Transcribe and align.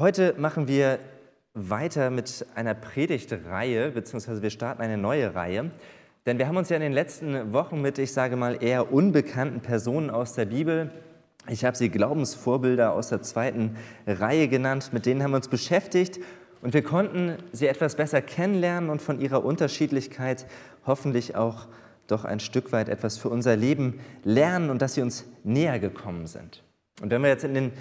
Heute 0.00 0.34
machen 0.38 0.66
wir 0.66 0.98
weiter 1.52 2.08
mit 2.08 2.46
einer 2.54 2.72
Predigtreihe, 2.72 3.90
beziehungsweise 3.90 4.40
wir 4.40 4.48
starten 4.48 4.80
eine 4.80 4.96
neue 4.96 5.34
Reihe. 5.34 5.72
Denn 6.24 6.38
wir 6.38 6.48
haben 6.48 6.56
uns 6.56 6.70
ja 6.70 6.76
in 6.76 6.82
den 6.82 6.94
letzten 6.94 7.52
Wochen 7.52 7.82
mit, 7.82 7.98
ich 7.98 8.14
sage 8.14 8.36
mal, 8.36 8.64
eher 8.64 8.94
unbekannten 8.94 9.60
Personen 9.60 10.08
aus 10.08 10.32
der 10.32 10.46
Bibel, 10.46 10.90
ich 11.50 11.66
habe 11.66 11.76
sie 11.76 11.90
Glaubensvorbilder 11.90 12.94
aus 12.94 13.10
der 13.10 13.20
zweiten 13.20 13.76
Reihe 14.06 14.48
genannt, 14.48 14.94
mit 14.94 15.04
denen 15.04 15.22
haben 15.22 15.32
wir 15.32 15.36
uns 15.36 15.48
beschäftigt 15.48 16.18
und 16.62 16.72
wir 16.72 16.82
konnten 16.82 17.36
sie 17.52 17.66
etwas 17.66 17.94
besser 17.94 18.22
kennenlernen 18.22 18.88
und 18.88 19.02
von 19.02 19.20
ihrer 19.20 19.44
Unterschiedlichkeit 19.44 20.46
hoffentlich 20.86 21.36
auch 21.36 21.68
doch 22.06 22.24
ein 22.24 22.40
Stück 22.40 22.72
weit 22.72 22.88
etwas 22.88 23.18
für 23.18 23.28
unser 23.28 23.54
Leben 23.54 24.00
lernen 24.24 24.70
und 24.70 24.80
dass 24.80 24.94
sie 24.94 25.02
uns 25.02 25.26
näher 25.44 25.78
gekommen 25.78 26.26
sind. 26.26 26.62
Und 27.02 27.10
wenn 27.10 27.22
wir 27.22 27.28
jetzt 27.28 27.44
in 27.44 27.52
den 27.52 27.72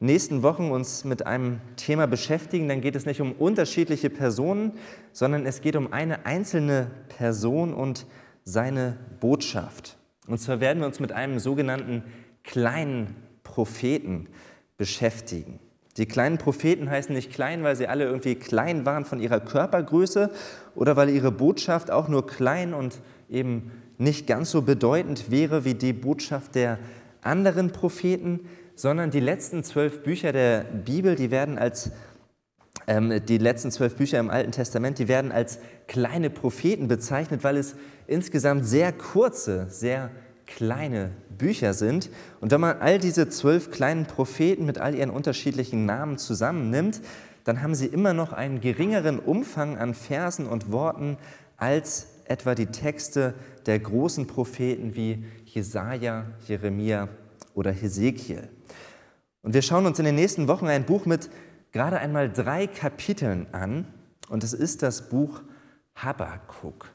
nächsten 0.00 0.42
Wochen 0.42 0.70
uns 0.70 1.04
mit 1.04 1.26
einem 1.26 1.60
Thema 1.76 2.06
beschäftigen, 2.06 2.68
dann 2.68 2.80
geht 2.80 2.96
es 2.96 3.06
nicht 3.06 3.20
um 3.20 3.32
unterschiedliche 3.32 4.10
Personen, 4.10 4.72
sondern 5.12 5.46
es 5.46 5.60
geht 5.60 5.76
um 5.76 5.92
eine 5.92 6.26
einzelne 6.26 6.90
Person 7.08 7.72
und 7.72 8.06
seine 8.44 8.96
Botschaft. 9.20 9.98
Und 10.26 10.38
zwar 10.38 10.60
werden 10.60 10.80
wir 10.80 10.86
uns 10.86 11.00
mit 11.00 11.12
einem 11.12 11.38
sogenannten 11.38 12.02
kleinen 12.44 13.14
Propheten 13.42 14.28
beschäftigen. 14.78 15.60
Die 15.96 16.06
kleinen 16.06 16.38
Propheten 16.38 16.88
heißen 16.88 17.14
nicht 17.14 17.32
klein, 17.32 17.62
weil 17.62 17.76
sie 17.76 17.86
alle 17.86 18.04
irgendwie 18.04 18.36
klein 18.36 18.86
waren 18.86 19.04
von 19.04 19.20
ihrer 19.20 19.40
Körpergröße 19.40 20.30
oder 20.74 20.96
weil 20.96 21.10
ihre 21.10 21.32
Botschaft 21.32 21.90
auch 21.90 22.08
nur 22.08 22.26
klein 22.26 22.72
und 22.72 23.00
eben 23.28 23.70
nicht 23.98 24.26
ganz 24.26 24.50
so 24.50 24.62
bedeutend 24.62 25.30
wäre 25.30 25.64
wie 25.64 25.74
die 25.74 25.92
Botschaft 25.92 26.54
der 26.54 26.78
anderen 27.20 27.72
Propheten, 27.72 28.48
sondern 28.80 29.10
die 29.10 29.20
letzten 29.20 29.62
zwölf 29.62 30.02
Bücher 30.02 30.32
der 30.32 30.64
Bibel, 30.64 31.14
die 31.14 31.30
werden 31.30 31.58
als 31.58 31.90
ähm, 32.86 33.20
die 33.26 33.36
letzten 33.36 33.70
zwölf 33.70 33.94
Bücher 33.94 34.18
im 34.18 34.30
Alten 34.30 34.52
Testament, 34.52 34.98
die 34.98 35.06
werden 35.06 35.32
als 35.32 35.58
kleine 35.86 36.30
Propheten 36.30 36.88
bezeichnet, 36.88 37.44
weil 37.44 37.58
es 37.58 37.76
insgesamt 38.06 38.64
sehr 38.64 38.92
kurze, 38.92 39.66
sehr 39.68 40.10
kleine 40.46 41.10
Bücher 41.36 41.74
sind. 41.74 42.08
Und 42.40 42.52
wenn 42.52 42.60
man 42.62 42.78
all 42.80 42.98
diese 42.98 43.28
zwölf 43.28 43.70
kleinen 43.70 44.06
Propheten 44.06 44.64
mit 44.64 44.78
all 44.78 44.94
ihren 44.94 45.10
unterschiedlichen 45.10 45.84
Namen 45.84 46.16
zusammennimmt, 46.16 47.02
dann 47.44 47.60
haben 47.62 47.74
sie 47.74 47.86
immer 47.86 48.14
noch 48.14 48.32
einen 48.32 48.62
geringeren 48.62 49.18
Umfang 49.18 49.76
an 49.76 49.92
Versen 49.92 50.46
und 50.46 50.72
Worten 50.72 51.18
als 51.58 52.06
etwa 52.24 52.54
die 52.54 52.66
Texte 52.66 53.34
der 53.66 53.78
großen 53.78 54.26
Propheten 54.26 54.94
wie 54.94 55.26
Jesaja, 55.44 56.24
Jeremia 56.46 57.08
oder 57.54 57.72
Hesekiel. 57.72 58.48
Und 59.42 59.54
wir 59.54 59.62
schauen 59.62 59.86
uns 59.86 59.98
in 59.98 60.04
den 60.04 60.14
nächsten 60.14 60.48
Wochen 60.48 60.66
ein 60.66 60.84
Buch 60.84 61.06
mit 61.06 61.30
gerade 61.72 61.98
einmal 61.98 62.30
drei 62.30 62.66
Kapiteln 62.66 63.46
an. 63.52 63.86
Und 64.28 64.44
es 64.44 64.52
ist 64.52 64.82
das 64.82 65.08
Buch 65.08 65.40
Habakkuk. 65.94 66.90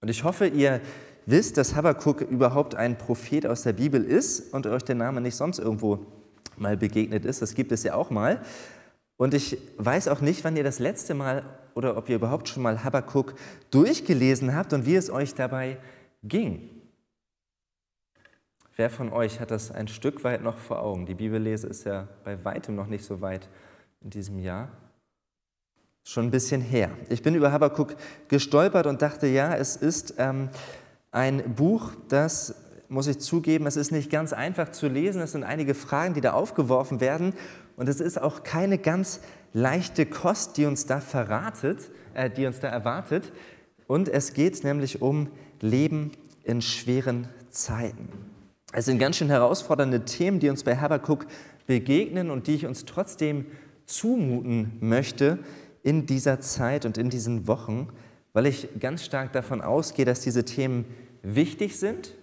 Und 0.00 0.08
ich 0.08 0.24
hoffe, 0.24 0.46
ihr 0.46 0.80
wisst, 1.26 1.56
dass 1.56 1.74
Habakkuk 1.74 2.22
überhaupt 2.22 2.74
ein 2.74 2.96
Prophet 2.96 3.46
aus 3.46 3.62
der 3.62 3.72
Bibel 3.72 4.02
ist 4.02 4.52
und 4.52 4.66
euch 4.66 4.82
der 4.84 4.94
Name 4.94 5.20
nicht 5.20 5.36
sonst 5.36 5.58
irgendwo 5.58 6.06
mal 6.56 6.76
begegnet 6.76 7.24
ist. 7.24 7.42
Das 7.42 7.54
gibt 7.54 7.72
es 7.72 7.82
ja 7.82 7.94
auch 7.94 8.10
mal. 8.10 8.40
Und 9.16 9.34
ich 9.34 9.58
weiß 9.76 10.08
auch 10.08 10.20
nicht, 10.20 10.44
wann 10.44 10.56
ihr 10.56 10.64
das 10.64 10.78
letzte 10.78 11.14
Mal 11.14 11.44
oder 11.74 11.96
ob 11.96 12.08
ihr 12.08 12.16
überhaupt 12.16 12.48
schon 12.48 12.62
mal 12.62 12.84
Habakkuk 12.84 13.34
durchgelesen 13.70 14.54
habt 14.54 14.72
und 14.72 14.86
wie 14.86 14.96
es 14.96 15.10
euch 15.10 15.34
dabei 15.34 15.76
ging. 16.22 16.79
Wer 18.80 18.88
von 18.88 19.12
euch 19.12 19.40
hat 19.40 19.50
das 19.50 19.70
ein 19.70 19.88
Stück 19.88 20.24
weit 20.24 20.42
noch 20.42 20.56
vor 20.56 20.80
Augen? 20.80 21.04
Die 21.04 21.12
Bibellese 21.12 21.66
ist 21.66 21.84
ja 21.84 22.08
bei 22.24 22.42
weitem 22.46 22.76
noch 22.76 22.86
nicht 22.86 23.04
so 23.04 23.20
weit 23.20 23.46
in 24.00 24.08
diesem 24.08 24.38
Jahr. 24.38 24.70
Schon 26.02 26.28
ein 26.28 26.30
bisschen 26.30 26.62
her. 26.62 26.88
Ich 27.10 27.22
bin 27.22 27.34
über 27.34 27.52
Habakkuk 27.52 27.94
gestolpert 28.28 28.86
und 28.86 29.02
dachte, 29.02 29.26
ja, 29.26 29.54
es 29.54 29.76
ist 29.76 30.14
ähm, 30.16 30.48
ein 31.10 31.54
Buch, 31.56 31.92
das, 32.08 32.54
muss 32.88 33.06
ich 33.06 33.18
zugeben, 33.18 33.66
es 33.66 33.76
ist 33.76 33.92
nicht 33.92 34.08
ganz 34.08 34.32
einfach 34.32 34.70
zu 34.70 34.88
lesen. 34.88 35.20
Es 35.20 35.32
sind 35.32 35.44
einige 35.44 35.74
Fragen, 35.74 36.14
die 36.14 36.22
da 36.22 36.32
aufgeworfen 36.32 37.02
werden. 37.02 37.34
Und 37.76 37.86
es 37.86 38.00
ist 38.00 38.18
auch 38.18 38.44
keine 38.44 38.78
ganz 38.78 39.20
leichte 39.52 40.06
Kost, 40.06 40.56
die 40.56 40.64
uns 40.64 40.86
da 40.86 41.02
verratet, 41.02 41.90
äh, 42.14 42.30
die 42.30 42.46
uns 42.46 42.60
da 42.60 42.68
erwartet. 42.68 43.30
Und 43.86 44.08
es 44.08 44.32
geht 44.32 44.64
nämlich 44.64 45.02
um 45.02 45.28
Leben 45.60 46.12
in 46.44 46.62
schweren 46.62 47.28
Zeiten. 47.50 48.29
Es 48.72 48.84
sind 48.84 49.00
ganz 49.00 49.16
schön 49.16 49.30
herausfordernde 49.30 50.04
Themen, 50.04 50.38
die 50.38 50.48
uns 50.48 50.62
bei 50.62 50.76
Habakkuk 50.76 51.26
begegnen 51.66 52.30
und 52.30 52.46
die 52.46 52.54
ich 52.54 52.66
uns 52.66 52.84
trotzdem 52.84 53.46
zumuten 53.84 54.78
möchte 54.78 55.40
in 55.82 56.06
dieser 56.06 56.40
Zeit 56.40 56.84
und 56.84 56.96
in 56.96 57.10
diesen 57.10 57.48
Wochen, 57.48 57.88
weil 58.32 58.46
ich 58.46 58.68
ganz 58.78 59.04
stark 59.04 59.32
davon 59.32 59.60
ausgehe, 59.60 60.04
dass 60.04 60.20
diese 60.20 60.44
Themen 60.44 60.84
wichtig 61.22 61.80
sind 61.80 62.14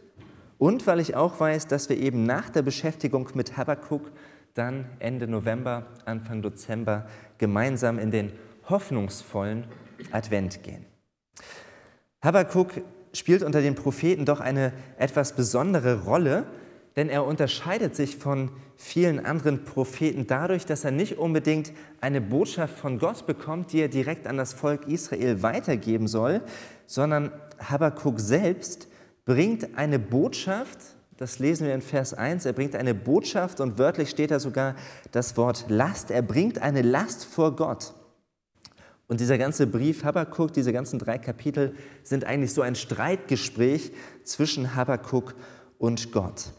und 0.58 0.88
weil 0.88 1.02
ich 1.02 1.16
auch 1.16 1.38
weiß, 1.38 1.68
dass 1.68 1.90
wir 1.90 1.98
eben 1.98 2.26
nach 2.26 2.50
der 2.50 2.62
Beschäftigung 2.62 3.28
mit 3.34 3.58
Habakkuk 3.58 4.10
dann 4.54 4.86
Ende 5.00 5.28
November, 5.28 5.88
Anfang 6.06 6.42
Dezember 6.42 7.08
gemeinsam 7.40 8.00
in 8.00 8.10
den 8.10 8.32
hoffnungsvollen 8.70 9.66
Advent 10.12 10.64
gehen. 10.64 10.86
Habakkuk 12.24 12.72
spielt 13.18 13.44
unter 13.44 13.62
den 13.62 13.76
Propheten 13.76 14.26
doch 14.26 14.40
eine 14.40 14.74
etwas 14.98 15.34
besondere 15.34 16.04
Rolle, 16.04 16.46
denn 16.96 17.10
er 17.10 17.26
unterscheidet 17.26 17.96
sich 17.96 18.18
von 18.18 18.50
vielen 18.76 19.24
anderen 19.24 19.66
Propheten 19.66 20.28
dadurch, 20.28 20.66
dass 20.66 20.84
er 20.84 20.92
nicht 20.92 21.18
unbedingt 21.18 21.72
eine 22.02 22.22
Botschaft 22.22 22.78
von 22.78 23.00
Gott 23.00 23.26
bekommt, 23.26 23.72
die 23.72 23.82
er 23.82 23.88
direkt 23.88 24.28
an 24.28 24.38
das 24.38 24.54
Volk 24.54 24.88
Israel 24.88 25.44
weitergeben 25.44 26.08
soll, 26.08 26.42
sondern 26.86 27.32
Habakkuk 27.60 28.20
selbst 28.20 28.88
bringt 29.26 29.78
eine 29.78 30.00
Botschaft, 30.00 30.80
das 31.18 31.40
lesen 31.40 31.68
wir 31.68 31.74
in 31.74 31.82
Vers 31.82 32.14
1, 32.14 32.46
er 32.46 32.54
bringt 32.54 32.76
eine 32.76 32.94
Botschaft 32.94 33.60
und 33.60 33.78
wörtlich 33.78 34.10
steht 34.10 34.32
da 34.32 34.40
sogar 34.40 34.76
das 35.12 35.38
Wort 35.38 35.66
Last, 35.68 36.12
er 36.12 36.22
bringt 36.22 36.62
eine 36.62 36.82
Last 36.82 37.26
vor 37.26 37.56
Gott. 37.56 37.94
Und 39.08 39.22
dieser 39.22 39.38
ganze 39.38 39.68
Brief 39.68 40.04
Habakkuk, 40.04 40.54
diese 40.54 40.74
ganzen 40.74 41.00
drei 41.00 41.18
Kapitel 41.18 41.76
sind 42.04 42.26
eigentlich 42.26 42.54
so 42.54 42.62
ein 42.62 42.76
Streitgespräch 42.76 43.92
zwischen 44.24 44.76
Habakkuk 44.76 45.34
und 45.78 46.12
Gott. 46.12 46.52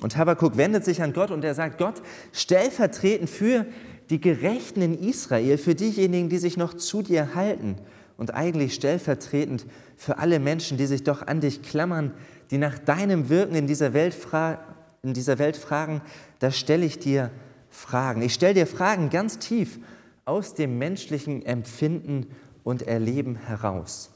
Und 0.00 0.16
Habakkuk 0.16 0.56
wendet 0.56 0.84
sich 0.84 1.00
an 1.02 1.12
Gott 1.12 1.30
und 1.30 1.44
er 1.44 1.54
sagt, 1.54 1.78
Gott, 1.78 2.02
stellvertretend 2.32 3.30
für 3.30 3.66
die 4.10 4.20
Gerechten 4.20 4.82
in 4.82 4.98
Israel, 4.98 5.58
für 5.58 5.76
diejenigen, 5.76 6.28
die 6.28 6.38
sich 6.38 6.56
noch 6.56 6.74
zu 6.74 7.02
dir 7.02 7.36
halten 7.36 7.76
und 8.16 8.34
eigentlich 8.34 8.74
stellvertretend 8.74 9.66
für 9.96 10.18
alle 10.18 10.40
Menschen, 10.40 10.76
die 10.78 10.86
sich 10.86 11.04
doch 11.04 11.26
an 11.26 11.40
dich 11.40 11.62
klammern, 11.62 12.12
die 12.50 12.58
nach 12.58 12.78
deinem 12.78 13.28
Wirken 13.28 13.54
in 13.54 13.66
dieser 13.68 13.92
Welt, 13.94 14.14
fra 14.14 14.58
in 15.02 15.14
dieser 15.14 15.38
Welt 15.38 15.56
fragen, 15.56 16.00
da 16.38 16.52
stelle 16.52 16.84
ich 16.84 16.98
dir 16.98 17.30
Fragen. 17.70 18.22
Ich 18.22 18.34
stelle 18.34 18.54
dir 18.54 18.66
Fragen 18.66 19.10
ganz 19.10 19.38
tief 19.38 19.80
aus 20.24 20.54
dem 20.54 20.78
menschlichen 20.78 21.44
Empfinden 21.44 22.26
und 22.62 22.82
Erleben 22.82 23.36
heraus. 23.36 24.10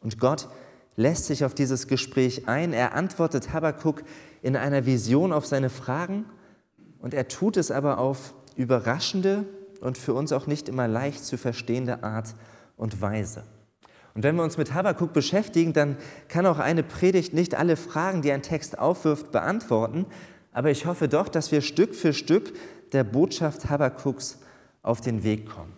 Und 0.00 0.18
Gott 0.20 0.48
lässt 0.96 1.26
sich 1.26 1.44
auf 1.44 1.54
dieses 1.54 1.88
Gespräch 1.88 2.48
ein. 2.48 2.72
Er 2.72 2.94
antwortet 2.94 3.52
Habakkuk 3.52 4.02
in 4.42 4.56
einer 4.56 4.86
Vision 4.86 5.32
auf 5.32 5.46
seine 5.46 5.70
Fragen 5.70 6.24
und 6.98 7.14
er 7.14 7.28
tut 7.28 7.56
es 7.56 7.70
aber 7.70 7.98
auf 7.98 8.34
überraschende 8.56 9.44
und 9.80 9.98
für 9.98 10.14
uns 10.14 10.32
auch 10.32 10.46
nicht 10.46 10.68
immer 10.68 10.88
leicht 10.88 11.24
zu 11.24 11.36
verstehende 11.36 12.02
Art 12.02 12.34
und 12.76 13.00
Weise. 13.00 13.44
Und 14.14 14.22
wenn 14.22 14.36
wir 14.36 14.44
uns 14.44 14.56
mit 14.56 14.72
Habakkuk 14.72 15.12
beschäftigen, 15.12 15.74
dann 15.74 15.98
kann 16.28 16.46
auch 16.46 16.58
eine 16.58 16.82
Predigt 16.82 17.34
nicht 17.34 17.54
alle 17.54 17.76
Fragen, 17.76 18.22
die 18.22 18.32
ein 18.32 18.42
Text 18.42 18.78
aufwirft, 18.78 19.30
beantworten. 19.30 20.06
Aber 20.52 20.70
ich 20.70 20.86
hoffe 20.86 21.06
doch, 21.06 21.28
dass 21.28 21.52
wir 21.52 21.60
Stück 21.60 21.94
für 21.94 22.14
Stück 22.14 22.54
der 22.92 23.04
Botschaft 23.04 23.68
Habakkuks 23.68 24.38
auf 24.86 25.00
den 25.00 25.24
Weg 25.24 25.48
kommen. 25.48 25.72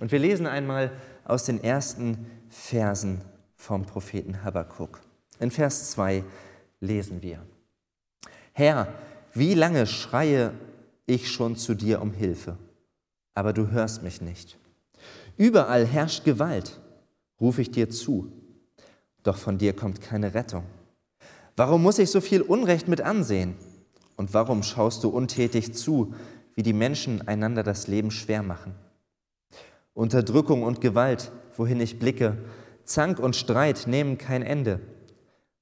Und 0.00 0.10
wir 0.10 0.18
lesen 0.18 0.46
einmal 0.46 0.92
aus 1.24 1.44
den 1.44 1.62
ersten 1.62 2.26
Versen 2.48 3.20
vom 3.54 3.84
Propheten 3.84 4.42
Habakkuk. 4.42 5.00
In 5.38 5.50
Vers 5.50 5.90
2 5.90 6.24
lesen 6.80 7.22
wir: 7.22 7.40
Herr, 8.52 8.88
wie 9.34 9.54
lange 9.54 9.86
schreie 9.86 10.52
ich 11.06 11.30
schon 11.30 11.56
zu 11.56 11.74
dir 11.74 12.00
um 12.00 12.12
Hilfe, 12.12 12.56
aber 13.34 13.52
du 13.52 13.70
hörst 13.70 14.02
mich 14.02 14.20
nicht. 14.20 14.58
Überall 15.36 15.86
herrscht 15.86 16.24
Gewalt, 16.24 16.80
rufe 17.40 17.62
ich 17.62 17.70
dir 17.70 17.90
zu, 17.90 18.32
doch 19.22 19.36
von 19.36 19.58
dir 19.58 19.74
kommt 19.74 20.00
keine 20.00 20.34
Rettung. 20.34 20.64
Warum 21.56 21.82
muss 21.82 21.98
ich 21.98 22.10
so 22.10 22.20
viel 22.20 22.42
Unrecht 22.42 22.88
mit 22.88 23.00
ansehen? 23.00 23.56
Und 24.16 24.34
warum 24.34 24.62
schaust 24.62 25.04
du 25.04 25.10
untätig 25.10 25.74
zu, 25.74 26.14
wie 26.58 26.64
die 26.64 26.72
Menschen 26.72 27.22
einander 27.28 27.62
das 27.62 27.86
Leben 27.86 28.10
schwer 28.10 28.42
machen? 28.42 28.74
Unterdrückung 29.94 30.64
und 30.64 30.80
Gewalt, 30.80 31.30
wohin 31.56 31.80
ich 31.80 32.00
blicke, 32.00 32.36
Zank 32.82 33.20
und 33.20 33.36
Streit 33.36 33.86
nehmen 33.86 34.18
kein 34.18 34.42
Ende. 34.42 34.80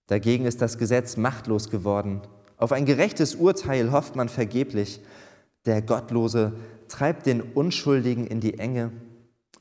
Dagegen 0.06 0.46
ist 0.46 0.62
das 0.62 0.78
Gesetz 0.78 1.18
machtlos 1.18 1.68
geworden. 1.68 2.22
Auf 2.56 2.72
ein 2.72 2.86
gerechtes 2.86 3.34
Urteil 3.34 3.92
hofft 3.92 4.16
man 4.16 4.30
vergeblich. 4.30 5.00
Der 5.66 5.82
Gottlose 5.82 6.54
treibt 6.88 7.26
den 7.26 7.42
Unschuldigen 7.42 8.26
in 8.26 8.40
die 8.40 8.58
Enge 8.58 8.90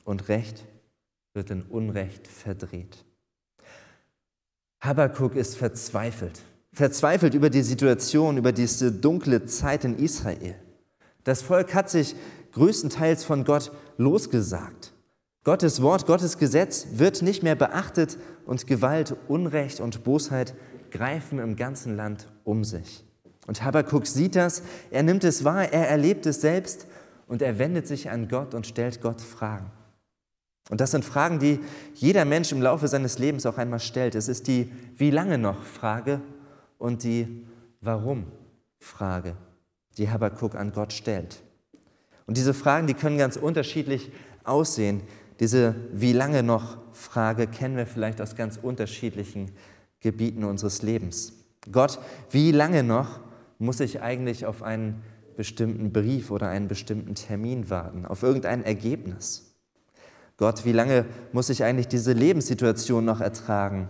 und 0.04 0.30
Recht 0.30 0.64
wird 1.34 1.50
in 1.50 1.64
Unrecht 1.64 2.26
verdreht. 2.28 3.04
Habakkuk 4.80 5.36
ist 5.36 5.58
verzweifelt. 5.58 6.40
Verzweifelt 6.72 7.34
über 7.34 7.50
die 7.50 7.60
Situation, 7.60 8.38
über 8.38 8.52
diese 8.52 8.90
dunkle 8.90 9.44
Zeit 9.44 9.84
in 9.84 9.98
Israel. 9.98 10.54
Das 11.26 11.42
Volk 11.42 11.74
hat 11.74 11.90
sich 11.90 12.14
größtenteils 12.52 13.24
von 13.24 13.42
Gott 13.42 13.72
losgesagt. 13.96 14.92
Gottes 15.42 15.82
Wort, 15.82 16.06
Gottes 16.06 16.38
Gesetz 16.38 16.86
wird 16.92 17.20
nicht 17.20 17.42
mehr 17.42 17.56
beachtet 17.56 18.16
und 18.46 18.68
Gewalt, 18.68 19.16
Unrecht 19.26 19.80
und 19.80 20.04
Bosheit 20.04 20.54
greifen 20.92 21.40
im 21.40 21.56
ganzen 21.56 21.96
Land 21.96 22.28
um 22.44 22.62
sich. 22.62 23.04
Und 23.48 23.64
Habakkuk 23.64 24.06
sieht 24.06 24.36
das, 24.36 24.62
er 24.92 25.02
nimmt 25.02 25.24
es 25.24 25.42
wahr, 25.42 25.72
er 25.72 25.88
erlebt 25.88 26.26
es 26.26 26.40
selbst 26.40 26.86
und 27.26 27.42
er 27.42 27.58
wendet 27.58 27.88
sich 27.88 28.08
an 28.08 28.28
Gott 28.28 28.54
und 28.54 28.64
stellt 28.64 29.00
Gott 29.00 29.20
Fragen. 29.20 29.72
Und 30.70 30.80
das 30.80 30.92
sind 30.92 31.04
Fragen, 31.04 31.40
die 31.40 31.58
jeder 31.94 32.24
Mensch 32.24 32.52
im 32.52 32.62
Laufe 32.62 32.86
seines 32.86 33.18
Lebens 33.18 33.46
auch 33.46 33.58
einmal 33.58 33.80
stellt. 33.80 34.14
Es 34.14 34.28
ist 34.28 34.46
die 34.46 34.70
Wie 34.96 35.10
lange 35.10 35.38
noch 35.38 35.60
Frage 35.64 36.20
und 36.78 37.02
die 37.02 37.44
Warum 37.80 38.26
Frage, 38.78 39.36
die 39.98 40.10
Habakkuk 40.10 40.54
an 40.54 40.72
Gott 40.72 40.92
stellt. 40.92 41.42
Und 42.26 42.36
diese 42.36 42.54
Fragen, 42.54 42.86
die 42.86 42.94
können 42.94 43.18
ganz 43.18 43.36
unterschiedlich 43.36 44.10
aussehen. 44.44 45.02
Diese 45.40 45.74
Wie 45.92 46.12
lange 46.12 46.42
noch 46.42 46.78
Frage 46.92 47.46
kennen 47.46 47.76
wir 47.76 47.86
vielleicht 47.86 48.20
aus 48.20 48.36
ganz 48.36 48.58
unterschiedlichen 48.60 49.52
Gebieten 50.00 50.44
unseres 50.44 50.82
Lebens. 50.82 51.32
Gott, 51.70 51.98
wie 52.30 52.52
lange 52.52 52.82
noch 52.82 53.20
muss 53.58 53.80
ich 53.80 54.00
eigentlich 54.00 54.46
auf 54.46 54.62
einen 54.62 55.02
bestimmten 55.36 55.92
Brief 55.92 56.30
oder 56.30 56.48
einen 56.48 56.68
bestimmten 56.68 57.14
Termin 57.14 57.70
warten, 57.70 58.06
auf 58.06 58.22
irgendein 58.22 58.64
Ergebnis? 58.64 59.54
Gott, 60.36 60.64
wie 60.64 60.72
lange 60.72 61.06
muss 61.32 61.48
ich 61.48 61.64
eigentlich 61.64 61.88
diese 61.88 62.12
Lebenssituation 62.12 63.04
noch 63.04 63.20
ertragen? 63.20 63.88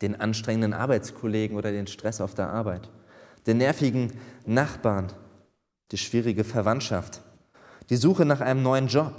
Den 0.00 0.20
anstrengenden 0.20 0.74
Arbeitskollegen 0.74 1.56
oder 1.56 1.70
den 1.70 1.86
Stress 1.86 2.20
auf 2.20 2.34
der 2.34 2.50
Arbeit, 2.50 2.90
den 3.46 3.58
nervigen 3.58 4.12
Nachbarn, 4.46 5.12
die 5.92 5.98
schwierige 5.98 6.42
Verwandtschaft, 6.42 7.20
die 7.90 7.96
Suche 7.96 8.24
nach 8.24 8.40
einem 8.40 8.62
neuen 8.62 8.88
Job. 8.88 9.14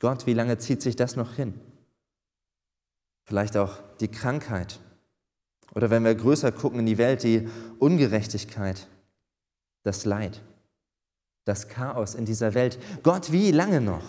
Gott, 0.00 0.26
wie 0.26 0.34
lange 0.34 0.58
zieht 0.58 0.82
sich 0.82 0.96
das 0.96 1.14
noch 1.14 1.34
hin? 1.34 1.54
Vielleicht 3.24 3.56
auch 3.56 3.78
die 4.00 4.08
Krankheit. 4.08 4.80
Oder 5.74 5.88
wenn 5.88 6.04
wir 6.04 6.14
größer 6.14 6.50
gucken 6.50 6.80
in 6.80 6.86
die 6.86 6.98
Welt, 6.98 7.22
die 7.22 7.48
Ungerechtigkeit, 7.78 8.88
das 9.84 10.04
Leid, 10.04 10.42
das 11.44 11.68
Chaos 11.68 12.14
in 12.14 12.24
dieser 12.24 12.54
Welt. 12.54 12.78
Gott, 13.02 13.32
wie 13.32 13.52
lange 13.52 13.80
noch? 13.80 14.04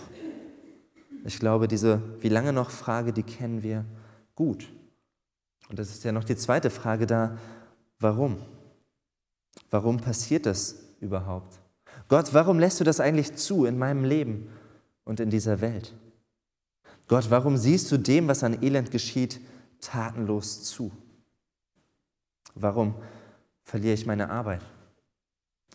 Ich 1.24 1.38
glaube, 1.38 1.68
diese 1.68 2.02
wie 2.20 2.28
lange 2.28 2.52
noch 2.52 2.70
Frage, 2.70 3.12
die 3.12 3.22
kennen 3.22 3.62
wir 3.62 3.84
gut. 4.34 4.68
Und 5.68 5.78
das 5.78 5.90
ist 5.90 6.04
ja 6.04 6.12
noch 6.12 6.24
die 6.24 6.36
zweite 6.36 6.70
Frage 6.70 7.06
da, 7.06 7.38
warum? 7.98 8.42
Warum 9.70 9.98
passiert 9.98 10.46
das 10.46 10.83
überhaupt? 11.04 11.60
Gott, 12.08 12.34
warum 12.34 12.58
lässt 12.58 12.80
du 12.80 12.84
das 12.84 13.00
eigentlich 13.00 13.36
zu 13.36 13.64
in 13.64 13.78
meinem 13.78 14.04
Leben 14.04 14.48
und 15.04 15.20
in 15.20 15.30
dieser 15.30 15.60
Welt? 15.60 15.94
Gott, 17.06 17.30
warum 17.30 17.56
siehst 17.56 17.92
du 17.92 17.98
dem, 17.98 18.28
was 18.28 18.42
an 18.42 18.62
Elend 18.62 18.90
geschieht, 18.90 19.40
tatenlos 19.80 20.64
zu? 20.64 20.90
Warum 22.54 22.94
verliere 23.62 23.94
ich 23.94 24.06
meine 24.06 24.30
Arbeit? 24.30 24.62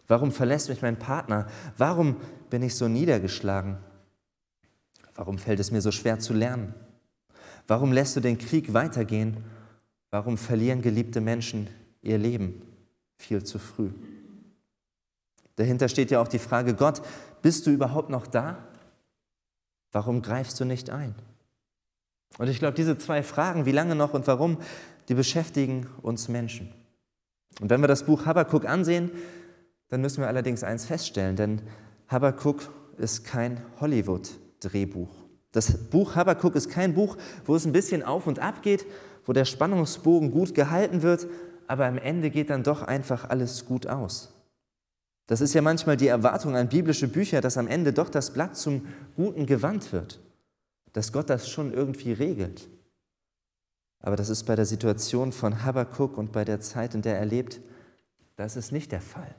Warum 0.07 0.31
verlässt 0.31 0.69
mich 0.69 0.81
mein 0.81 0.97
Partner? 0.97 1.47
Warum 1.77 2.17
bin 2.49 2.63
ich 2.63 2.75
so 2.75 2.87
niedergeschlagen? 2.87 3.77
Warum 5.13 5.37
fällt 5.37 5.59
es 5.59 5.71
mir 5.71 5.81
so 5.81 5.91
schwer 5.91 6.19
zu 6.19 6.33
lernen? 6.33 6.73
Warum 7.67 7.91
lässt 7.91 8.15
du 8.15 8.19
den 8.19 8.37
Krieg 8.37 8.73
weitergehen? 8.73 9.37
Warum 10.09 10.37
verlieren 10.37 10.81
geliebte 10.81 11.21
Menschen 11.21 11.67
ihr 12.01 12.17
Leben 12.17 12.61
viel 13.17 13.43
zu 13.43 13.59
früh? 13.59 13.91
Dahinter 15.59 15.89
steht 15.89 16.09
ja 16.09 16.21
auch 16.21 16.29
die 16.29 16.39
Frage, 16.39 16.73
Gott, 16.73 17.01
bist 17.41 17.67
du 17.67 17.71
überhaupt 17.71 18.09
noch 18.09 18.27
da? 18.27 18.57
Warum 19.91 20.21
greifst 20.21 20.57
du 20.61 20.63
nicht 20.63 20.89
ein? 20.89 21.13
Und 22.37 22.47
ich 22.47 22.59
glaube, 22.59 22.75
diese 22.75 22.97
zwei 22.97 23.23
Fragen, 23.23 23.65
wie 23.65 23.73
lange 23.73 23.93
noch 23.93 24.13
und 24.13 24.25
warum, 24.27 24.59
die 25.09 25.15
beschäftigen 25.15 25.87
uns 26.01 26.29
Menschen. 26.29 26.73
Und 27.59 27.69
wenn 27.69 27.81
wir 27.81 27.89
das 27.89 28.05
Buch 28.05 28.25
Habakkuk 28.25 28.65
ansehen, 28.65 29.11
dann 29.89 29.99
müssen 29.99 30.21
wir 30.21 30.29
allerdings 30.29 30.63
eins 30.63 30.85
feststellen, 30.85 31.35
denn 31.35 31.61
Habakkuk 32.07 32.69
ist 32.97 33.25
kein 33.25 33.61
Hollywood. 33.81 34.29
Drehbuch. 34.61 35.09
Das 35.51 35.89
Buch 35.89 36.15
Habakkuk 36.15 36.55
ist 36.55 36.69
kein 36.69 36.93
Buch, 36.93 37.17
wo 37.45 37.55
es 37.55 37.65
ein 37.65 37.73
bisschen 37.73 38.03
auf 38.03 38.27
und 38.27 38.39
ab 38.39 38.61
geht, 38.61 38.85
wo 39.25 39.33
der 39.33 39.45
Spannungsbogen 39.45 40.31
gut 40.31 40.53
gehalten 40.53 41.01
wird, 41.01 41.27
aber 41.67 41.85
am 41.85 41.97
Ende 41.97 42.29
geht 42.29 42.49
dann 42.49 42.63
doch 42.63 42.81
einfach 42.81 43.29
alles 43.29 43.65
gut 43.65 43.87
aus. 43.87 44.38
Das 45.29 45.41
ist 45.41 45.53
ja 45.53 45.61
manchmal 45.61 45.95
die 45.95 46.07
Erwartung 46.07 46.55
an 46.55 46.69
biblische 46.69 47.07
Bücher, 47.07 47.39
dass 47.39 47.55
am 47.55 47.67
Ende 47.67 47.93
doch 47.93 48.09
das 48.09 48.33
Blatt 48.33 48.57
zum 48.57 48.87
Guten 49.15 49.45
gewandt 49.45 49.93
wird, 49.93 50.19
dass 50.93 51.13
Gott 51.13 51.29
das 51.29 51.47
schon 51.47 51.71
irgendwie 51.71 52.13
regelt. 52.13 52.67
Aber 53.99 54.15
das 54.15 54.29
ist 54.29 54.45
bei 54.45 54.55
der 54.55 54.65
Situation 54.65 55.31
von 55.31 55.63
Habakkuk 55.63 56.17
und 56.17 56.31
bei 56.31 56.45
der 56.45 56.61
Zeit, 56.61 56.95
in 56.95 57.03
der 57.03 57.19
er 57.19 57.27
lebt, 57.27 57.61
das 58.37 58.55
ist 58.55 58.71
nicht 58.71 58.91
der 58.91 59.01
Fall. 59.01 59.35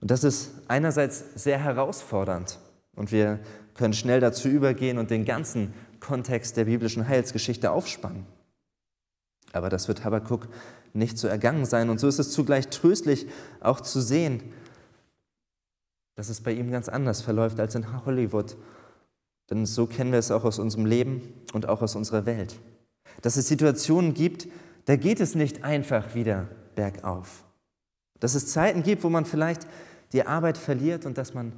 Und 0.00 0.10
das 0.10 0.24
ist 0.24 0.50
einerseits 0.66 1.22
sehr 1.36 1.62
herausfordernd 1.62 2.58
und 2.96 3.12
wir 3.12 3.38
können 3.74 3.94
schnell 3.94 4.18
dazu 4.18 4.48
übergehen 4.48 4.98
und 4.98 5.12
den 5.12 5.24
ganzen 5.24 5.72
Kontext 6.00 6.56
der 6.56 6.64
biblischen 6.64 7.06
Heilsgeschichte 7.06 7.70
aufspannen. 7.70 8.26
Aber 9.52 9.68
das 9.68 9.86
wird 9.86 10.02
Habakkuk 10.02 10.48
nicht 10.92 11.18
so 11.18 11.28
ergangen 11.28 11.64
sein. 11.64 11.90
Und 11.90 12.00
so 12.00 12.08
ist 12.08 12.18
es 12.18 12.30
zugleich 12.30 12.68
tröstlich 12.68 13.26
auch 13.60 13.80
zu 13.80 14.00
sehen, 14.00 14.42
dass 16.14 16.28
es 16.28 16.40
bei 16.40 16.52
ihm 16.52 16.70
ganz 16.70 16.88
anders 16.88 17.20
verläuft 17.20 17.60
als 17.60 17.74
in 17.74 18.04
Hollywood. 18.04 18.56
Denn 19.50 19.66
so 19.66 19.86
kennen 19.86 20.12
wir 20.12 20.18
es 20.18 20.30
auch 20.30 20.44
aus 20.44 20.58
unserem 20.58 20.84
Leben 20.84 21.22
und 21.52 21.68
auch 21.68 21.80
aus 21.80 21.94
unserer 21.94 22.26
Welt. 22.26 22.58
Dass 23.22 23.36
es 23.36 23.48
Situationen 23.48 24.14
gibt, 24.14 24.48
da 24.86 24.96
geht 24.96 25.20
es 25.20 25.34
nicht 25.34 25.64
einfach 25.64 26.14
wieder 26.14 26.48
bergauf. 26.74 27.44
Dass 28.20 28.34
es 28.34 28.48
Zeiten 28.48 28.82
gibt, 28.82 29.04
wo 29.04 29.10
man 29.10 29.24
vielleicht 29.24 29.66
die 30.12 30.26
Arbeit 30.26 30.58
verliert 30.58 31.06
und 31.06 31.18
dass 31.18 31.34
man 31.34 31.52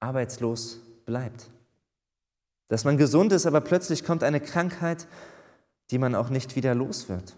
arbeitslos 0.00 0.80
bleibt. 1.04 1.50
Dass 2.68 2.84
man 2.84 2.96
gesund 2.96 3.32
ist, 3.32 3.46
aber 3.46 3.60
plötzlich 3.60 4.04
kommt 4.04 4.22
eine 4.22 4.40
Krankheit, 4.40 5.06
die 5.90 5.98
man 5.98 6.14
auch 6.14 6.30
nicht 6.30 6.56
wieder 6.56 6.74
los 6.74 7.08
wird. 7.08 7.36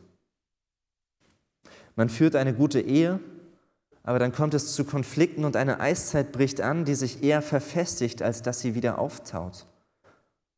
Man 1.99 2.09
führt 2.09 2.37
eine 2.37 2.55
gute 2.55 2.81
Ehe, 2.81 3.19
aber 4.05 4.21
dann 4.21 4.31
kommt 4.31 4.55
es 4.55 4.73
zu 4.73 4.85
Konflikten 4.85 5.45
und 5.45 5.57
eine 5.57 5.81
Eiszeit 5.81 6.31
bricht 6.31 6.61
an, 6.61 6.85
die 6.85 6.95
sich 6.95 7.25
eher 7.25 7.43
verfestigt, 7.43 8.23
als 8.23 8.41
dass 8.41 8.61
sie 8.61 8.77
wieder 8.77 9.01
auftaut. 9.01 9.67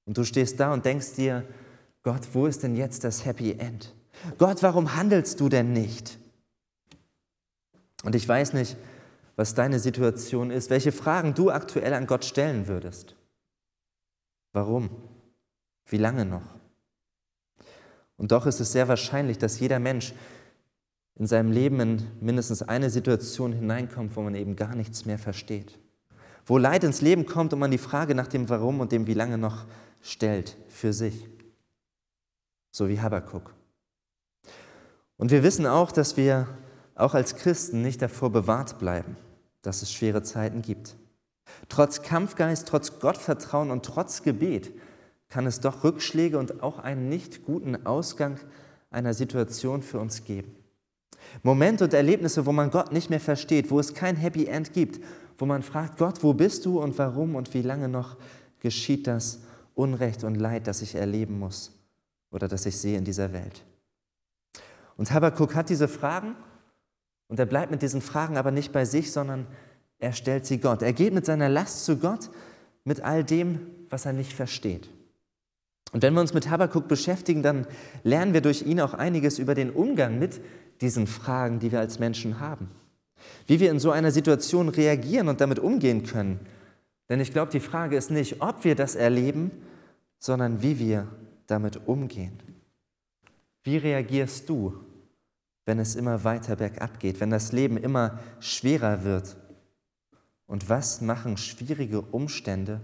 Und 0.04 0.18
du 0.18 0.24
stehst 0.24 0.60
da 0.60 0.70
und 0.70 0.84
denkst 0.84 1.14
dir, 1.14 1.46
Gott, 2.02 2.20
wo 2.34 2.44
ist 2.44 2.62
denn 2.62 2.76
jetzt 2.76 3.04
das 3.04 3.24
Happy 3.24 3.52
End? 3.52 3.94
Gott, 4.36 4.62
warum 4.62 4.96
handelst 4.96 5.40
du 5.40 5.48
denn 5.48 5.72
nicht? 5.72 6.18
Und 8.04 8.14
ich 8.14 8.28
weiß 8.28 8.52
nicht, 8.52 8.76
was 9.34 9.54
deine 9.54 9.78
Situation 9.78 10.50
ist, 10.50 10.68
welche 10.68 10.92
Fragen 10.92 11.32
du 11.32 11.50
aktuell 11.50 11.94
an 11.94 12.06
Gott 12.06 12.26
stellen 12.26 12.68
würdest. 12.68 13.16
Warum? 14.52 14.90
Wie 15.86 15.96
lange 15.96 16.26
noch? 16.26 16.54
Und 18.18 18.30
doch 18.30 18.44
ist 18.44 18.60
es 18.60 18.72
sehr 18.72 18.88
wahrscheinlich, 18.88 19.38
dass 19.38 19.58
jeder 19.58 19.78
Mensch 19.78 20.12
in 21.20 21.26
seinem 21.26 21.52
Leben 21.52 21.78
in 21.80 22.06
mindestens 22.22 22.62
eine 22.62 22.88
Situation 22.88 23.52
hineinkommt, 23.52 24.16
wo 24.16 24.22
man 24.22 24.34
eben 24.34 24.56
gar 24.56 24.74
nichts 24.74 25.04
mehr 25.04 25.18
versteht. 25.18 25.78
Wo 26.46 26.56
Leid 26.56 26.82
ins 26.82 27.02
Leben 27.02 27.26
kommt 27.26 27.52
und 27.52 27.58
man 27.58 27.70
die 27.70 27.76
Frage 27.76 28.14
nach 28.14 28.26
dem 28.26 28.48
Warum 28.48 28.80
und 28.80 28.90
dem 28.90 29.06
Wie 29.06 29.12
lange 29.12 29.36
noch 29.36 29.66
stellt 30.00 30.56
für 30.68 30.94
sich. 30.94 31.28
So 32.70 32.88
wie 32.88 33.02
Habakkuk. 33.02 33.54
Und 35.18 35.30
wir 35.30 35.42
wissen 35.42 35.66
auch, 35.66 35.92
dass 35.92 36.16
wir 36.16 36.48
auch 36.94 37.12
als 37.12 37.36
Christen 37.36 37.82
nicht 37.82 38.00
davor 38.00 38.32
bewahrt 38.32 38.78
bleiben, 38.78 39.18
dass 39.60 39.82
es 39.82 39.92
schwere 39.92 40.22
Zeiten 40.22 40.62
gibt. 40.62 40.96
Trotz 41.68 42.00
Kampfgeist, 42.00 42.66
trotz 42.66 42.98
Gottvertrauen 42.98 43.70
und 43.70 43.84
trotz 43.84 44.22
Gebet 44.22 44.72
kann 45.28 45.46
es 45.46 45.60
doch 45.60 45.84
Rückschläge 45.84 46.38
und 46.38 46.62
auch 46.62 46.78
einen 46.78 47.10
nicht 47.10 47.44
guten 47.44 47.84
Ausgang 47.84 48.40
einer 48.90 49.12
Situation 49.12 49.82
für 49.82 50.00
uns 50.00 50.24
geben. 50.24 50.56
Momente 51.42 51.84
und 51.84 51.94
Erlebnisse, 51.94 52.46
wo 52.46 52.52
man 52.52 52.70
Gott 52.70 52.92
nicht 52.92 53.10
mehr 53.10 53.20
versteht, 53.20 53.70
wo 53.70 53.78
es 53.78 53.94
kein 53.94 54.16
Happy 54.16 54.46
End 54.46 54.72
gibt, 54.72 55.00
wo 55.38 55.46
man 55.46 55.62
fragt, 55.62 55.98
Gott, 55.98 56.22
wo 56.22 56.34
bist 56.34 56.66
du 56.66 56.80
und 56.80 56.98
warum 56.98 57.34
und 57.34 57.54
wie 57.54 57.62
lange 57.62 57.88
noch 57.88 58.16
geschieht 58.60 59.06
das 59.06 59.40
Unrecht 59.74 60.24
und 60.24 60.34
Leid, 60.34 60.66
das 60.66 60.82
ich 60.82 60.94
erleben 60.94 61.38
muss 61.38 61.72
oder 62.30 62.48
das 62.48 62.66
ich 62.66 62.76
sehe 62.76 62.98
in 62.98 63.04
dieser 63.04 63.32
Welt. 63.32 63.64
Und 64.96 65.10
Habakkuk 65.12 65.54
hat 65.54 65.70
diese 65.70 65.88
Fragen 65.88 66.36
und 67.28 67.38
er 67.38 67.46
bleibt 67.46 67.70
mit 67.70 67.82
diesen 67.82 68.02
Fragen 68.02 68.36
aber 68.36 68.50
nicht 68.50 68.72
bei 68.72 68.84
sich, 68.84 69.12
sondern 69.12 69.46
er 69.98 70.12
stellt 70.12 70.46
sie 70.46 70.58
Gott. 70.58 70.82
Er 70.82 70.92
geht 70.92 71.14
mit 71.14 71.26
seiner 71.26 71.48
Last 71.48 71.84
zu 71.84 71.96
Gott, 71.96 72.30
mit 72.84 73.00
all 73.00 73.24
dem, 73.24 73.60
was 73.88 74.06
er 74.06 74.12
nicht 74.12 74.32
versteht. 74.32 74.88
Und 75.92 76.02
wenn 76.02 76.14
wir 76.14 76.20
uns 76.20 76.34
mit 76.34 76.48
Habakkuk 76.48 76.86
beschäftigen, 76.88 77.42
dann 77.42 77.66
lernen 78.04 78.32
wir 78.32 78.40
durch 78.40 78.62
ihn 78.62 78.80
auch 78.80 78.94
einiges 78.94 79.38
über 79.38 79.54
den 79.54 79.70
Umgang 79.70 80.18
mit 80.18 80.40
diesen 80.80 81.06
Fragen, 81.06 81.58
die 81.58 81.72
wir 81.72 81.80
als 81.80 81.98
Menschen 81.98 82.40
haben. 82.40 82.70
Wie 83.46 83.60
wir 83.60 83.70
in 83.70 83.80
so 83.80 83.90
einer 83.90 84.12
Situation 84.12 84.68
reagieren 84.68 85.28
und 85.28 85.40
damit 85.40 85.58
umgehen 85.58 86.04
können. 86.04 86.40
Denn 87.08 87.20
ich 87.20 87.32
glaube, 87.32 87.50
die 87.50 87.60
Frage 87.60 87.96
ist 87.96 88.10
nicht, 88.10 88.40
ob 88.40 88.64
wir 88.64 88.76
das 88.76 88.94
erleben, 88.94 89.50
sondern 90.18 90.62
wie 90.62 90.78
wir 90.78 91.08
damit 91.46 91.88
umgehen. 91.88 92.38
Wie 93.64 93.76
reagierst 93.76 94.48
du, 94.48 94.74
wenn 95.66 95.80
es 95.80 95.96
immer 95.96 96.24
weiter 96.24 96.56
bergab 96.56 97.00
geht, 97.00 97.20
wenn 97.20 97.30
das 97.30 97.52
Leben 97.52 97.76
immer 97.76 98.20
schwerer 98.38 99.04
wird? 99.04 99.36
Und 100.46 100.68
was 100.68 101.00
machen 101.00 101.36
schwierige 101.36 102.00
Umstände 102.00 102.80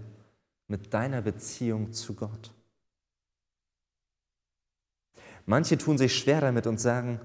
mit 0.67 0.93
deiner 0.93 1.21
Beziehung 1.21 1.93
zu 1.93 2.13
Gott? 2.13 2.51
Manche 5.47 5.77
tun 5.77 5.97
sich 5.97 6.13
schwer 6.15 6.41
damit 6.41 6.67
und 6.67 6.79
sagen, 6.79 7.21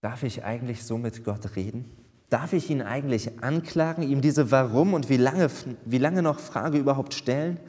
darf 0.00 0.22
ich 0.22 0.42
eigentlich 0.42 0.84
so 0.84 0.96
mit 0.96 1.22
Gott 1.22 1.54
reden? 1.54 1.84
Darf 2.30 2.54
ich 2.54 2.70
ihn 2.70 2.80
eigentlich 2.82 3.42
anklagen, 3.42 4.02
ihm 4.02 4.22
diese 4.22 4.50
Warum 4.50 4.94
und 4.94 5.10
wie 5.10 5.18
lange, 5.18 5.50
wie 5.84 5.98
lange 5.98 6.22
noch 6.22 6.40
Frage 6.40 6.78
überhaupt 6.78 7.12
stellen? 7.12 7.60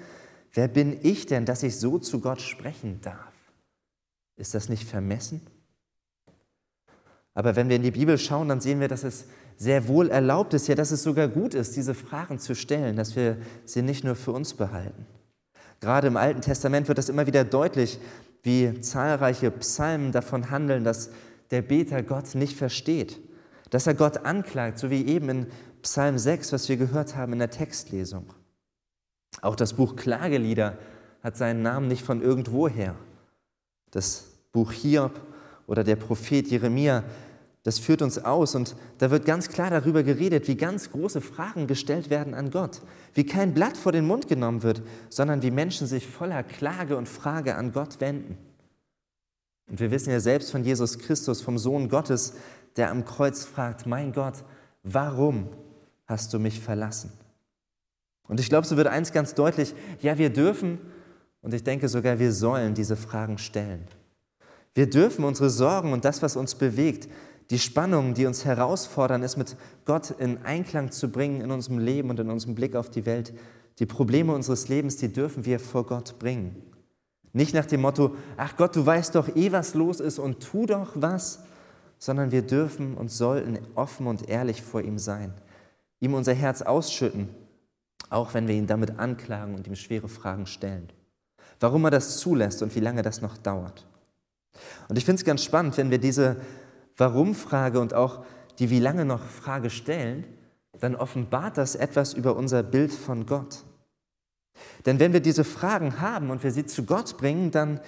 Wer 0.53 0.69
bin 0.69 0.97
ich 1.03 1.25
denn, 1.25 1.45
dass 1.45 1.63
ich 1.63 1.77
so 1.77 1.99
zu 1.99 2.21
Gott 2.21 2.41
sprechen 2.41 3.01
darf? 3.01 3.33
Ist 4.37 4.55
das 4.55 4.69
nicht 4.69 4.87
vermessen? 4.87 5.41
Aber 7.33 7.57
wenn 7.57 7.67
wir 7.67 7.75
in 7.75 7.83
die 7.83 7.91
Bibel 7.91 8.17
schauen, 8.17 8.47
dann 8.47 8.61
sehen 8.61 8.79
wir, 8.79 8.87
dass 8.87 9.03
es 9.03 9.25
sehr 9.57 9.89
wohl 9.89 10.09
erlaubt 10.09 10.53
ist, 10.53 10.67
ja, 10.67 10.75
dass 10.75 10.91
es 10.91 11.03
sogar 11.03 11.27
gut 11.27 11.53
ist, 11.53 11.75
diese 11.75 11.93
Fragen 11.93 12.39
zu 12.39 12.55
stellen, 12.55 12.95
dass 12.95 13.17
wir 13.17 13.37
sie 13.65 13.81
nicht 13.81 14.05
nur 14.05 14.15
für 14.15 14.31
uns 14.31 14.53
behalten. 14.53 15.05
Gerade 15.79 16.07
im 16.07 16.17
Alten 16.17 16.41
Testament 16.41 16.87
wird 16.87 16.97
das 16.97 17.09
immer 17.09 17.27
wieder 17.27 17.43
deutlich, 17.43 17.99
wie 18.47 18.81
zahlreiche 18.81 19.51
Psalmen 19.51 20.11
davon 20.11 20.49
handeln, 20.49 20.83
dass 20.83 21.11
der 21.51 21.61
Beter 21.61 22.01
Gott 22.01 22.33
nicht 22.33 22.57
versteht, 22.57 23.19
dass 23.69 23.85
er 23.85 23.93
Gott 23.93 24.25
anklagt, 24.25 24.79
so 24.79 24.89
wie 24.89 25.05
eben 25.05 25.29
in 25.29 25.47
Psalm 25.83 26.17
6, 26.17 26.53
was 26.53 26.67
wir 26.69 26.77
gehört 26.77 27.15
haben 27.15 27.33
in 27.33 27.39
der 27.39 27.51
Textlesung. 27.51 28.25
Auch 29.41 29.55
das 29.55 29.73
Buch 29.73 29.95
Klagelieder 29.95 30.77
hat 31.21 31.37
seinen 31.37 31.61
Namen 31.61 31.87
nicht 31.87 32.03
von 32.03 32.21
irgendwoher. 32.21 32.95
Das 33.91 34.31
Buch 34.51 34.71
Hiob 34.71 35.19
oder 35.67 35.83
der 35.83 35.97
Prophet 35.97 36.47
Jeremia, 36.47 37.03
das 37.67 37.79
führt 37.79 38.01
uns 38.01 38.17
aus 38.17 38.55
und 38.55 38.77
da 38.97 39.11
wird 39.11 39.25
ganz 39.25 39.49
klar 39.49 39.69
darüber 39.69 40.01
geredet, 40.01 40.47
wie 40.47 40.55
ganz 40.55 40.89
große 40.89 41.19
Fragen 41.19 41.67
gestellt 41.67 42.09
werden 42.09 42.33
an 42.33 42.49
Gott, 42.49 42.79
wie 43.13 43.25
kein 43.25 43.53
Blatt 43.53 43.75
vor 43.75 43.91
den 43.91 44.07
Mund 44.07 44.29
genommen 44.29 44.63
wird, 44.63 44.81
sondern 45.09 45.41
wie 45.41 45.51
Menschen 45.51 45.85
sich 45.85 46.07
voller 46.07 46.43
Klage 46.43 46.95
und 46.95 47.09
Frage 47.09 47.55
an 47.55 47.73
Gott 47.73 47.99
wenden. 47.99 48.37
Und 49.69 49.81
wir 49.81 49.91
wissen 49.91 50.11
ja 50.11 50.21
selbst 50.21 50.49
von 50.49 50.63
Jesus 50.63 50.97
Christus, 50.97 51.41
vom 51.41 51.57
Sohn 51.57 51.89
Gottes, 51.89 52.35
der 52.77 52.89
am 52.89 53.03
Kreuz 53.03 53.43
fragt, 53.43 53.85
mein 53.85 54.13
Gott, 54.13 54.45
warum 54.83 55.49
hast 56.05 56.33
du 56.33 56.39
mich 56.39 56.61
verlassen? 56.61 57.11
Und 58.29 58.39
ich 58.39 58.47
glaube, 58.47 58.65
so 58.65 58.77
wird 58.77 58.87
eins 58.87 59.11
ganz 59.11 59.33
deutlich, 59.33 59.75
ja, 59.99 60.17
wir 60.17 60.29
dürfen 60.29 60.79
und 61.41 61.53
ich 61.53 61.65
denke 61.65 61.89
sogar, 61.89 62.17
wir 62.17 62.31
sollen 62.31 62.75
diese 62.75 62.95
Fragen 62.95 63.37
stellen. 63.37 63.85
Wir 64.73 64.89
dürfen 64.89 65.25
unsere 65.25 65.49
Sorgen 65.49 65.91
und 65.91 66.05
das, 66.05 66.21
was 66.21 66.37
uns 66.37 66.55
bewegt, 66.55 67.09
die 67.49 67.59
Spannungen, 67.59 68.13
die 68.13 68.25
uns 68.25 68.43
herausfordern, 68.45 69.23
es 69.23 69.37
mit 69.37 69.55
Gott 69.85 70.11
in 70.11 70.43
Einklang 70.43 70.91
zu 70.91 71.09
bringen 71.09 71.41
in 71.41 71.51
unserem 71.51 71.79
Leben 71.79 72.09
und 72.09 72.19
in 72.19 72.29
unserem 72.29 72.55
Blick 72.55 72.75
auf 72.75 72.89
die 72.89 73.05
Welt, 73.05 73.33
die 73.79 73.85
Probleme 73.85 74.33
unseres 74.33 74.67
Lebens, 74.67 74.97
die 74.97 75.13
dürfen 75.13 75.45
wir 75.45 75.59
vor 75.59 75.85
Gott 75.85 76.19
bringen. 76.19 76.61
Nicht 77.33 77.53
nach 77.53 77.65
dem 77.65 77.81
Motto, 77.81 78.15
ach 78.35 78.57
Gott, 78.57 78.75
du 78.75 78.85
weißt 78.85 79.15
doch 79.15 79.35
eh, 79.35 79.51
was 79.51 79.75
los 79.75 79.99
ist 79.99 80.19
und 80.19 80.41
tu 80.41 80.65
doch 80.65 80.91
was, 80.95 81.39
sondern 81.99 82.31
wir 82.31 82.41
dürfen 82.41 82.95
und 82.95 83.11
sollten 83.11 83.59
offen 83.75 84.07
und 84.07 84.27
ehrlich 84.29 84.61
vor 84.61 84.81
ihm 84.81 84.97
sein, 84.97 85.33
ihm 85.99 86.13
unser 86.13 86.33
Herz 86.33 86.61
ausschütten, 86.61 87.29
auch 88.09 88.33
wenn 88.33 88.47
wir 88.47 88.55
ihn 88.55 88.67
damit 88.67 88.99
anklagen 88.99 89.55
und 89.55 89.67
ihm 89.67 89.75
schwere 89.75 90.07
Fragen 90.07 90.47
stellen. 90.47 90.89
Warum 91.59 91.85
er 91.85 91.91
das 91.91 92.17
zulässt 92.17 92.61
und 92.61 92.75
wie 92.75 92.79
lange 92.79 93.01
das 93.01 93.21
noch 93.21 93.37
dauert. 93.37 93.85
Und 94.89 94.97
ich 94.97 95.05
finde 95.05 95.19
es 95.19 95.25
ganz 95.25 95.43
spannend, 95.43 95.77
wenn 95.77 95.91
wir 95.91 95.97
diese 95.97 96.37
Warum-Frage 96.97 97.79
und 97.79 97.93
auch 97.93 98.25
die 98.59 98.69
Wie 98.69 98.79
lange 98.79 99.05
noch 99.05 99.23
Frage 99.23 99.69
stellen, 99.69 100.25
dann 100.79 100.95
offenbart 100.95 101.57
das 101.57 101.75
etwas 101.75 102.13
über 102.13 102.35
unser 102.35 102.63
Bild 102.63 102.91
von 102.91 103.25
Gott. 103.25 103.63
Denn 104.85 104.99
wenn 104.99 105.13
wir 105.13 105.19
diese 105.19 105.43
Fragen 105.43 106.01
haben 106.01 106.29
und 106.29 106.43
wir 106.43 106.51
sie 106.51 106.65
zu 106.65 106.83
Gott 106.83 107.17
bringen, 107.17 107.51
dann 107.51 107.79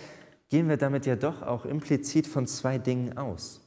gehen 0.50 0.70
wir 0.70 0.78
damit 0.78 1.06
ja 1.06 1.16
doch 1.16 1.42
auch 1.42 1.66
implizit 1.66 2.28
von 2.28 2.48
zwei 2.48 2.78
Dingen 2.78 3.18
aus. 3.18 3.62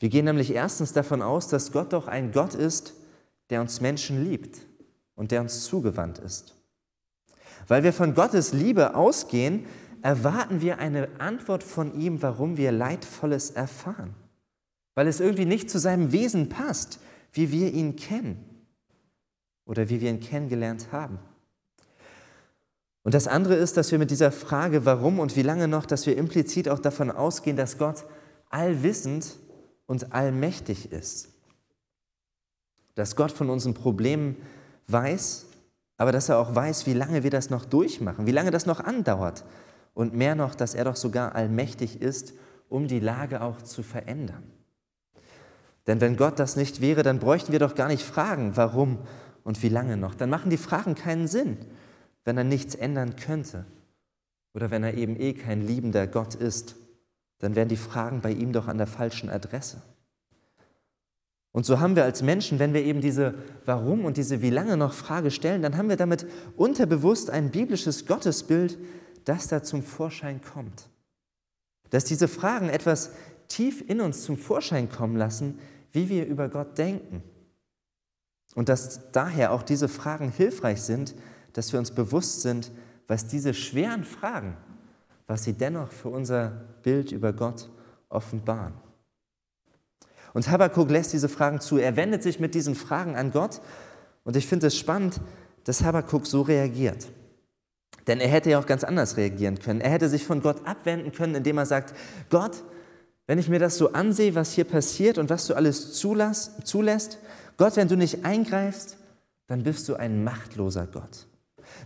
Wir 0.00 0.08
gehen 0.08 0.24
nämlich 0.24 0.52
erstens 0.52 0.92
davon 0.92 1.22
aus, 1.22 1.48
dass 1.48 1.70
Gott 1.70 1.92
doch 1.92 2.08
ein 2.08 2.32
Gott 2.32 2.54
ist, 2.54 2.94
der 3.50 3.60
uns 3.60 3.80
Menschen 3.80 4.24
liebt 4.24 4.58
und 5.14 5.30
der 5.30 5.40
uns 5.40 5.64
zugewandt 5.64 6.18
ist. 6.18 6.56
Weil 7.68 7.84
wir 7.84 7.92
von 7.92 8.14
Gottes 8.14 8.52
Liebe 8.52 8.96
ausgehen, 8.96 9.66
erwarten 10.02 10.60
wir 10.60 10.78
eine 10.78 11.08
Antwort 11.20 11.62
von 11.62 11.94
ihm, 11.94 12.22
warum 12.22 12.56
wir 12.56 12.72
Leidvolles 12.72 13.50
erfahren. 13.50 14.14
Weil 14.94 15.06
es 15.06 15.20
irgendwie 15.20 15.46
nicht 15.46 15.70
zu 15.70 15.78
seinem 15.78 16.12
Wesen 16.12 16.48
passt, 16.48 17.00
wie 17.32 17.50
wir 17.50 17.72
ihn 17.72 17.96
kennen 17.96 18.44
oder 19.64 19.88
wie 19.88 20.00
wir 20.00 20.10
ihn 20.10 20.20
kennengelernt 20.20 20.88
haben. 20.92 21.18
Und 23.02 23.14
das 23.14 23.26
andere 23.26 23.54
ist, 23.54 23.76
dass 23.76 23.90
wir 23.90 23.98
mit 23.98 24.10
dieser 24.10 24.30
Frage, 24.30 24.84
warum 24.84 25.18
und 25.18 25.36
wie 25.36 25.42
lange 25.42 25.66
noch, 25.66 25.86
dass 25.86 26.06
wir 26.06 26.16
implizit 26.16 26.68
auch 26.68 26.78
davon 26.78 27.10
ausgehen, 27.10 27.56
dass 27.56 27.78
Gott 27.78 28.04
allwissend 28.48 29.38
und 29.86 30.12
allmächtig 30.12 30.92
ist. 30.92 31.28
Dass 32.94 33.16
Gott 33.16 33.32
von 33.32 33.50
unseren 33.50 33.74
Problemen 33.74 34.36
weiß, 34.86 35.46
aber 35.96 36.12
dass 36.12 36.28
er 36.28 36.38
auch 36.38 36.54
weiß, 36.54 36.86
wie 36.86 36.92
lange 36.92 37.22
wir 37.22 37.30
das 37.30 37.50
noch 37.50 37.64
durchmachen, 37.64 38.26
wie 38.26 38.32
lange 38.32 38.50
das 38.50 38.66
noch 38.66 38.80
andauert. 38.80 39.44
Und 39.94 40.14
mehr 40.14 40.34
noch, 40.34 40.54
dass 40.54 40.74
er 40.74 40.84
doch 40.84 40.96
sogar 40.96 41.34
allmächtig 41.34 42.00
ist, 42.00 42.34
um 42.68 42.88
die 42.88 43.00
Lage 43.00 43.42
auch 43.42 43.60
zu 43.60 43.82
verändern. 43.82 44.42
Denn 45.86 46.00
wenn 46.00 46.16
Gott 46.16 46.38
das 46.38 46.56
nicht 46.56 46.80
wäre, 46.80 47.02
dann 47.02 47.18
bräuchten 47.18 47.52
wir 47.52 47.58
doch 47.58 47.74
gar 47.74 47.88
nicht 47.88 48.04
fragen, 48.04 48.56
warum 48.56 48.98
und 49.44 49.62
wie 49.62 49.68
lange 49.68 49.96
noch. 49.96 50.14
Dann 50.14 50.30
machen 50.30 50.50
die 50.50 50.56
Fragen 50.56 50.94
keinen 50.94 51.26
Sinn, 51.26 51.56
wenn 52.24 52.38
er 52.38 52.44
nichts 52.44 52.74
ändern 52.74 53.16
könnte. 53.16 53.64
Oder 54.54 54.70
wenn 54.70 54.84
er 54.84 54.94
eben 54.94 55.18
eh 55.18 55.32
kein 55.32 55.66
liebender 55.66 56.06
Gott 56.06 56.34
ist, 56.34 56.76
dann 57.38 57.56
wären 57.56 57.68
die 57.68 57.76
Fragen 57.76 58.20
bei 58.20 58.30
ihm 58.30 58.52
doch 58.52 58.68
an 58.68 58.78
der 58.78 58.86
falschen 58.86 59.28
Adresse. 59.28 59.82
Und 61.50 61.66
so 61.66 61.80
haben 61.80 61.96
wir 61.96 62.04
als 62.04 62.22
Menschen, 62.22 62.58
wenn 62.58 62.72
wir 62.72 62.82
eben 62.82 63.00
diese 63.00 63.34
Warum 63.66 64.04
und 64.04 64.16
diese 64.16 64.40
Wie 64.40 64.50
lange 64.50 64.76
noch 64.76 64.94
Frage 64.94 65.30
stellen, 65.30 65.60
dann 65.60 65.76
haben 65.76 65.88
wir 65.88 65.96
damit 65.96 66.26
unterbewusst 66.56 67.28
ein 67.28 67.50
biblisches 67.50 68.06
Gottesbild, 68.06 68.78
das 69.24 69.48
da 69.48 69.62
zum 69.62 69.82
Vorschein 69.82 70.40
kommt. 70.40 70.88
Dass 71.90 72.04
diese 72.04 72.26
Fragen 72.26 72.70
etwas 72.70 73.10
tief 73.48 73.84
in 73.86 74.00
uns 74.00 74.22
zum 74.22 74.38
Vorschein 74.38 74.88
kommen 74.88 75.16
lassen, 75.16 75.58
wie 75.92 76.08
wir 76.08 76.26
über 76.26 76.48
Gott 76.48 76.76
denken. 76.78 77.22
Und 78.54 78.68
dass 78.68 79.12
daher 79.12 79.52
auch 79.52 79.62
diese 79.62 79.88
Fragen 79.88 80.30
hilfreich 80.30 80.82
sind, 80.82 81.14
dass 81.52 81.72
wir 81.72 81.78
uns 81.78 81.90
bewusst 81.90 82.42
sind, 82.42 82.70
was 83.06 83.26
diese 83.26 83.54
schweren 83.54 84.04
Fragen, 84.04 84.56
was 85.26 85.44
sie 85.44 85.52
dennoch 85.52 85.90
für 85.90 86.08
unser 86.08 86.48
Bild 86.82 87.12
über 87.12 87.32
Gott 87.32 87.70
offenbaren. 88.08 88.74
Und 90.34 90.50
Habakkuk 90.50 90.90
lässt 90.90 91.12
diese 91.12 91.28
Fragen 91.28 91.60
zu. 91.60 91.76
Er 91.76 91.96
wendet 91.96 92.22
sich 92.22 92.40
mit 92.40 92.54
diesen 92.54 92.74
Fragen 92.74 93.16
an 93.16 93.32
Gott. 93.32 93.60
Und 94.24 94.36
ich 94.36 94.46
finde 94.46 94.68
es 94.68 94.76
spannend, 94.76 95.20
dass 95.64 95.82
Habakkuk 95.82 96.26
so 96.26 96.42
reagiert. 96.42 97.08
Denn 98.06 98.18
er 98.18 98.28
hätte 98.28 98.50
ja 98.50 98.58
auch 98.58 98.66
ganz 98.66 98.82
anders 98.82 99.16
reagieren 99.16 99.58
können. 99.58 99.80
Er 99.80 99.90
hätte 99.90 100.08
sich 100.08 100.24
von 100.24 100.40
Gott 100.40 100.66
abwenden 100.66 101.12
können, 101.12 101.34
indem 101.34 101.58
er 101.58 101.66
sagt, 101.66 101.94
Gott, 102.30 102.64
wenn 103.26 103.38
ich 103.38 103.48
mir 103.48 103.58
das 103.58 103.76
so 103.76 103.92
ansehe, 103.92 104.34
was 104.34 104.52
hier 104.52 104.64
passiert 104.64 105.18
und 105.18 105.30
was 105.30 105.46
du 105.46 105.54
alles 105.54 105.94
zulass, 105.94 106.52
zulässt, 106.64 107.18
Gott, 107.56 107.76
wenn 107.76 107.88
du 107.88 107.96
nicht 107.96 108.24
eingreifst, 108.24 108.96
dann 109.46 109.62
bist 109.62 109.88
du 109.88 109.94
ein 109.94 110.24
machtloser 110.24 110.86
Gott. 110.86 111.26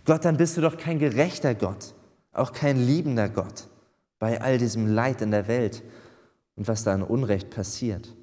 Gott, 0.04 0.24
dann 0.24 0.36
bist 0.36 0.56
du 0.56 0.60
doch 0.60 0.76
kein 0.76 0.98
gerechter 0.98 1.54
Gott, 1.54 1.94
auch 2.32 2.52
kein 2.52 2.78
liebender 2.78 3.28
Gott 3.28 3.68
bei 4.18 4.40
all 4.40 4.58
diesem 4.58 4.86
Leid 4.86 5.20
in 5.20 5.30
der 5.30 5.48
Welt 5.48 5.82
und 6.54 6.68
was 6.68 6.84
da 6.84 6.94
an 6.94 7.02
Unrecht 7.02 7.50
passiert. 7.50 8.14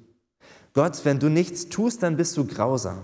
Gott, 0.72 1.04
wenn 1.04 1.20
du 1.20 1.28
nichts 1.28 1.68
tust, 1.68 2.02
dann 2.02 2.16
bist 2.16 2.36
du 2.36 2.46
grausam 2.46 3.02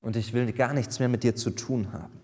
und 0.00 0.16
ich 0.16 0.32
will 0.32 0.52
gar 0.52 0.74
nichts 0.74 0.98
mehr 0.98 1.08
mit 1.08 1.22
dir 1.22 1.34
zu 1.34 1.50
tun 1.50 1.92
haben. 1.92 2.20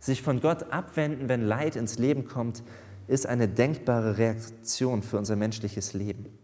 Sich 0.00 0.20
von 0.20 0.40
Gott 0.40 0.70
abwenden, 0.70 1.30
wenn 1.30 1.46
Leid 1.46 1.76
ins 1.76 1.98
Leben 1.98 2.26
kommt, 2.26 2.62
ist 3.06 3.26
eine 3.26 3.48
denkbare 3.48 4.18
Reaktion 4.18 5.02
für 5.02 5.18
unser 5.18 5.36
menschliches 5.36 5.92
Leben. 5.92 6.38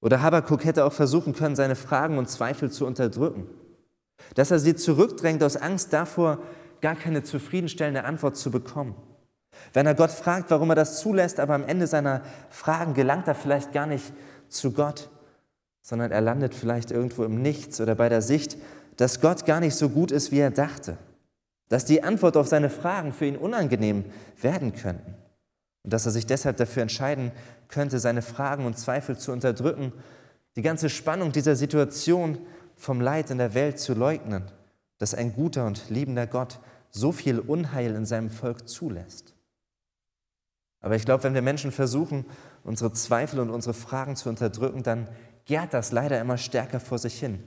Oder 0.00 0.22
Habakkuk 0.22 0.64
hätte 0.64 0.84
auch 0.84 0.92
versuchen 0.92 1.34
können, 1.34 1.56
seine 1.56 1.76
Fragen 1.76 2.18
und 2.18 2.28
Zweifel 2.28 2.70
zu 2.70 2.86
unterdrücken. 2.86 3.46
Dass 4.34 4.50
er 4.50 4.58
sie 4.58 4.74
zurückdrängt 4.74 5.42
aus 5.42 5.56
Angst 5.56 5.92
davor, 5.92 6.38
gar 6.80 6.94
keine 6.94 7.22
zufriedenstellende 7.22 8.04
Antwort 8.04 8.36
zu 8.36 8.50
bekommen. 8.50 8.94
Wenn 9.72 9.86
er 9.86 9.94
Gott 9.94 10.10
fragt, 10.10 10.50
warum 10.50 10.70
er 10.70 10.76
das 10.76 11.00
zulässt, 11.00 11.38
aber 11.38 11.54
am 11.54 11.64
Ende 11.64 11.86
seiner 11.86 12.22
Fragen 12.48 12.94
gelangt 12.94 13.28
er 13.28 13.34
vielleicht 13.34 13.72
gar 13.72 13.86
nicht 13.86 14.12
zu 14.48 14.72
Gott, 14.72 15.10
sondern 15.82 16.12
er 16.12 16.20
landet 16.20 16.54
vielleicht 16.54 16.90
irgendwo 16.90 17.24
im 17.24 17.42
Nichts 17.42 17.80
oder 17.80 17.94
bei 17.94 18.08
der 18.08 18.22
Sicht, 18.22 18.56
dass 18.96 19.20
Gott 19.20 19.44
gar 19.44 19.60
nicht 19.60 19.74
so 19.74 19.90
gut 19.90 20.10
ist, 20.10 20.32
wie 20.32 20.38
er 20.38 20.50
dachte, 20.50 20.96
dass 21.68 21.84
die 21.84 22.02
Antwort 22.02 22.36
auf 22.36 22.48
seine 22.48 22.70
Fragen 22.70 23.12
für 23.12 23.26
ihn 23.26 23.36
unangenehm 23.36 24.04
werden 24.40 24.74
könnten 24.74 25.19
und 25.82 25.92
dass 25.92 26.06
er 26.06 26.12
sich 26.12 26.26
deshalb 26.26 26.56
dafür 26.56 26.82
entscheiden 26.82 27.32
könnte, 27.68 27.98
seine 27.98 28.22
Fragen 28.22 28.66
und 28.66 28.78
Zweifel 28.78 29.18
zu 29.18 29.32
unterdrücken, 29.32 29.92
die 30.56 30.62
ganze 30.62 30.90
Spannung 30.90 31.32
dieser 31.32 31.56
Situation 31.56 32.38
vom 32.76 33.00
Leid 33.00 33.30
in 33.30 33.38
der 33.38 33.54
Welt 33.54 33.78
zu 33.78 33.94
leugnen, 33.94 34.44
dass 34.98 35.14
ein 35.14 35.32
guter 35.32 35.66
und 35.66 35.88
liebender 35.88 36.26
Gott 36.26 36.58
so 36.90 37.12
viel 37.12 37.38
Unheil 37.38 37.94
in 37.94 38.04
seinem 38.04 38.30
Volk 38.30 38.68
zulässt. 38.68 39.34
Aber 40.80 40.96
ich 40.96 41.04
glaube, 41.04 41.24
wenn 41.24 41.34
wir 41.34 41.42
Menschen 41.42 41.72
versuchen, 41.72 42.24
unsere 42.64 42.92
Zweifel 42.92 43.40
und 43.40 43.50
unsere 43.50 43.74
Fragen 43.74 44.16
zu 44.16 44.28
unterdrücken, 44.28 44.82
dann 44.82 45.08
gärt 45.44 45.74
das 45.74 45.92
leider 45.92 46.20
immer 46.20 46.38
stärker 46.38 46.80
vor 46.80 46.98
sich 46.98 47.18
hin. 47.18 47.42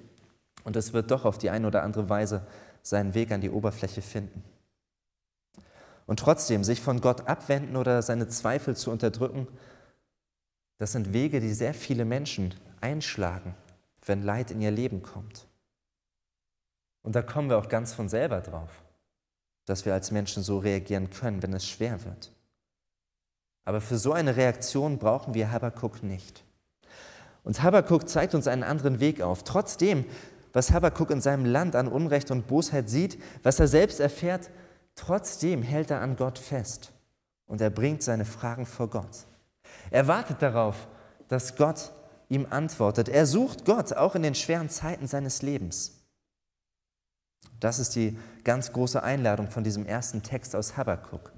Und 0.64 0.76
es 0.76 0.94
wird 0.94 1.12
doch 1.12 1.26
auf 1.26 1.38
die 1.38 1.50
eine 1.50 1.68
oder 1.68 1.84
andere 1.84 2.10
Weise 2.10 2.46
seinen 2.84 3.14
Weg 3.14 3.32
an 3.32 3.42
die 3.42 3.50
Oberfläche 3.50 4.02
finden. 4.02 4.44
Und 6.06 6.20
trotzdem, 6.20 6.64
sich 6.64 6.82
von 6.82 7.02
Gott 7.02 7.28
abwenden 7.28 7.76
oder 7.76 8.02
seine 8.02 8.28
Zweifel 8.28 8.76
zu 8.76 8.92
unterdrücken, 8.92 9.48
das 10.78 10.92
sind 10.92 11.14
Wege, 11.14 11.40
die 11.40 11.54
sehr 11.54 11.74
viele 11.74 12.04
Menschen 12.04 12.54
einschlagen, 12.82 13.56
wenn 14.06 14.22
Leid 14.22 14.52
in 14.52 14.62
ihr 14.62 14.72
Leben 14.72 15.02
kommt. 15.02 15.48
Und 17.04 17.16
da 17.16 17.22
kommen 17.22 17.50
wir 17.50 17.58
auch 17.58 17.70
ganz 17.70 17.94
von 17.94 18.10
selber 18.10 18.42
drauf, 18.42 18.84
dass 19.66 19.86
wir 19.86 19.94
als 19.94 20.12
Menschen 20.12 20.44
so 20.44 20.58
reagieren 20.58 21.10
können, 21.10 21.42
wenn 21.44 21.54
es 21.54 21.68
schwer 21.68 22.04
wird. 22.04 22.32
Aber 23.66 23.80
für 23.80 23.98
so 23.98 24.12
eine 24.12 24.36
Reaktion 24.36 24.98
brauchen 24.98 25.34
wir 25.34 25.52
Habakkuk 25.52 26.04
nicht. 26.04 26.44
Und 27.44 27.62
Habakkuk 27.62 28.10
zeigt 28.10 28.36
uns 28.36 28.48
einen 28.48 28.64
anderen 28.64 29.00
Weg 29.00 29.22
auf. 29.22 29.44
Trotzdem, 29.44 30.06
was 30.54 30.72
Habakkuk 30.72 31.12
in 31.12 31.22
seinem 31.22 31.46
Land 31.46 31.76
an 31.76 31.88
Unrecht 31.88 32.32
und 32.32 32.48
Bosheit 32.48 32.90
sieht, 32.90 33.22
was 33.42 33.60
er 33.60 33.68
selbst 33.68 34.00
erfährt, 34.00 34.50
trotzdem 34.96 35.62
hält 35.62 35.92
er 35.92 36.02
an 36.02 36.16
Gott 36.16 36.40
fest 36.40 36.92
und 37.48 37.62
er 37.62 37.70
bringt 37.70 38.04
seine 38.04 38.26
Fragen 38.26 38.66
vor 38.66 38.90
Gott. 38.90 39.26
Er 39.92 40.08
wartet 40.08 40.42
darauf, 40.42 40.88
dass 41.28 41.56
Gott 41.56 41.92
ihm 42.30 42.48
antwortet. 42.50 43.10
Er 43.10 43.26
sucht 43.26 43.66
Gott 43.66 43.94
auch 43.94 44.16
in 44.16 44.24
den 44.24 44.36
schweren 44.36 44.70
Zeiten 44.70 45.08
seines 45.08 45.42
Lebens. 45.42 46.04
Das 47.60 47.80
ist 47.80 47.96
die 47.96 48.18
ganz 48.44 48.74
große 48.74 49.02
Einladung 49.02 49.50
von 49.50 49.64
diesem 49.64 49.86
ersten 49.86 50.24
Text 50.24 50.56
aus 50.56 50.76
Habakkuk. 50.78 51.32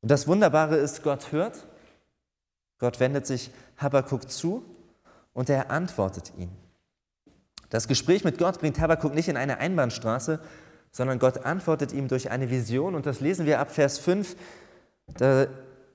Und 0.00 0.10
das 0.10 0.28
Wunderbare 0.28 0.76
ist, 0.76 1.02
Gott 1.02 1.32
hört, 1.32 1.66
Gott 2.78 3.00
wendet 3.00 3.26
sich 3.26 3.50
Habakkuk 3.78 4.30
zu 4.30 4.64
und 5.32 5.50
er 5.50 5.70
antwortet 5.70 6.32
ihn. 6.36 6.50
Das 7.70 7.88
Gespräch 7.88 8.24
mit 8.24 8.38
Gott 8.38 8.60
bringt 8.60 8.78
Habakkuk 8.78 9.14
nicht 9.14 9.28
in 9.28 9.36
eine 9.36 9.58
Einbahnstraße, 9.58 10.40
sondern 10.90 11.18
Gott 11.18 11.44
antwortet 11.44 11.92
ihm 11.92 12.08
durch 12.08 12.30
eine 12.30 12.50
Vision 12.50 12.94
und 12.94 13.06
das 13.06 13.20
lesen 13.20 13.46
wir 13.46 13.60
ab 13.60 13.70
Vers 13.70 13.98
5. 13.98 14.36
Da 15.18 15.46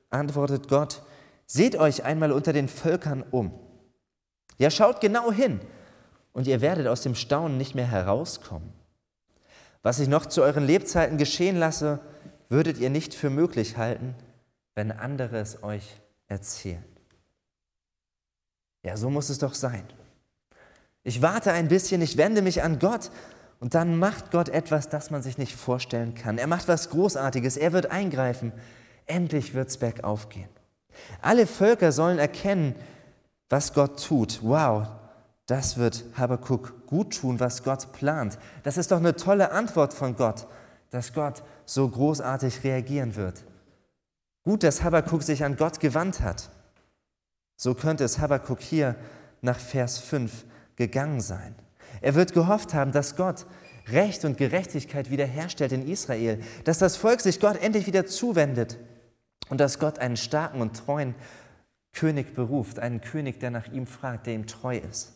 antwortet 0.09 0.67
Gott, 0.67 1.01
seht 1.45 1.75
euch 1.75 2.03
einmal 2.03 2.31
unter 2.31 2.53
den 2.53 2.67
Völkern 2.67 3.23
um. 3.31 3.51
Ja, 4.57 4.69
schaut 4.69 5.01
genau 5.01 5.31
hin 5.31 5.59
und 6.31 6.47
ihr 6.47 6.62
werdet 6.62 6.88
aus 6.88 7.01
dem 7.01 7.15
Staunen 7.15 7.57
nicht 7.57 7.75
mehr 7.75 7.88
herauskommen. 7.88 8.71
Was 9.81 10.00
ich 10.00 10.07
noch 10.07 10.25
zu 10.25 10.41
euren 10.41 10.65
Lebzeiten 10.65 11.17
geschehen 11.17 11.57
lasse, 11.57 12.00
würdet 12.50 12.77
ihr 12.77 12.89
nicht 12.89 13.13
für 13.13 13.29
möglich 13.29 13.77
halten, 13.77 14.15
wenn 14.75 14.91
andere 14.91 15.39
es 15.39 15.63
euch 15.63 15.97
erzählen. 16.27 16.84
Ja, 18.84 18.97
so 18.97 19.10
muss 19.10 19.29
es 19.29 19.39
doch 19.39 19.53
sein. 19.53 19.84
Ich 21.03 21.21
warte 21.21 21.51
ein 21.51 21.67
bisschen, 21.67 22.01
ich 22.01 22.17
wende 22.17 22.41
mich 22.41 22.63
an 22.63 22.79
Gott 22.79 23.12
und 23.63 23.73
dann 23.73 23.97
macht 23.97 24.32
Gott 24.32 24.49
etwas, 24.49 24.89
das 24.89 25.10
man 25.10 25.23
sich 25.23 25.38
nicht 25.38 25.56
vorstellen 25.56 26.13
kann. 26.13 26.38
Er 26.38 26.47
macht 26.47 26.67
was 26.67 26.89
Großartiges, 26.89 27.58
er 27.58 27.71
wird 27.71 27.91
eingreifen. 27.91 28.52
Endlich 29.06 29.54
wird 29.54 29.69
es 29.69 29.78
bergauf 29.78 30.30
gehen. 30.30 30.49
Alle 31.21 31.47
Völker 31.47 31.91
sollen 31.91 32.19
erkennen, 32.19 32.76
was 33.49 33.73
Gott 33.73 34.06
tut. 34.06 34.39
Wow, 34.43 34.88
das 35.47 35.78
wird 35.78 36.04
Habakkuk 36.15 36.86
gut 36.88 37.19
tun, 37.19 37.39
was 37.39 37.63
Gott 37.63 37.91
plant. 37.93 38.38
Das 38.63 38.78
ist 38.78 38.91
doch 38.91 38.97
eine 38.97 39.15
tolle 39.15 39.52
Antwort 39.52 39.93
von 39.93 40.15
Gott 40.15 40.45
dass 40.93 41.12
Gott 41.12 41.41
so 41.65 41.89
großartig 41.89 42.63
reagieren 42.63 43.15
wird. 43.15 43.43
Gut, 44.43 44.62
dass 44.62 44.84
Habakkuk 44.84 45.23
sich 45.23 45.43
an 45.43 45.58
Gott 45.58 45.80
gewandt 45.80 46.21
hat. 46.21 46.52
So 47.58 47.73
könnte 47.73 48.04
es 48.04 48.19
Habakkuk 48.19 48.62
hier 48.62 48.95
nach 49.41 49.58
Vers 49.58 49.97
5 49.97 50.45
gegangen 50.76 51.19
sein. 51.19 51.56
Er 52.04 52.16
wird 52.16 52.34
gehofft 52.34 52.74
haben, 52.74 52.92
dass 52.92 53.16
Gott 53.16 53.46
Recht 53.88 54.26
und 54.26 54.38
Gerechtigkeit 54.38 55.10
wiederherstellt 55.10 55.72
in 55.72 55.88
Israel, 55.88 56.44
dass 56.66 56.78
das 56.78 56.98
Volk 56.98 57.22
sich 57.22 57.39
Gott 57.39 57.62
endlich 57.62 57.88
wieder 57.88 58.06
zuwendet 58.06 58.78
und 59.48 59.58
dass 59.60 59.80
Gott 59.80 60.00
einen 60.00 60.18
starken 60.18 60.60
und 60.60 60.76
treuen 60.76 61.16
König 61.94 62.36
beruft, 62.36 62.78
einen 62.80 63.00
König, 63.00 63.39
der 63.39 63.52
nach 63.52 63.72
ihm 63.72 63.88
fragt, 63.88 64.28
der 64.28 64.34
ihm 64.34 64.48
treu 64.48 64.78
ist. 64.78 65.13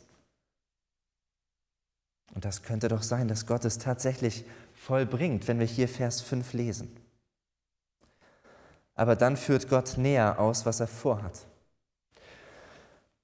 Und 2.33 2.45
das 2.45 2.63
könnte 2.63 2.87
doch 2.87 3.03
sein, 3.03 3.27
dass 3.27 3.47
Gott 3.47 3.65
es 3.65 3.79
tatsächlich 3.79 4.45
vollbringt, 4.73 5.47
wenn 5.49 5.59
wir 5.59 5.65
hier 5.65 5.89
Vers 5.89 6.21
5 6.21 6.53
lesen. 6.53 6.95
Aber 8.95 9.17
dann 9.17 9.35
führt 9.35 9.67
Gott 9.69 9.97
näher 9.97 10.39
aus, 10.39 10.65
was 10.65 10.79
er 10.79 10.87
vorhat. 10.87 11.47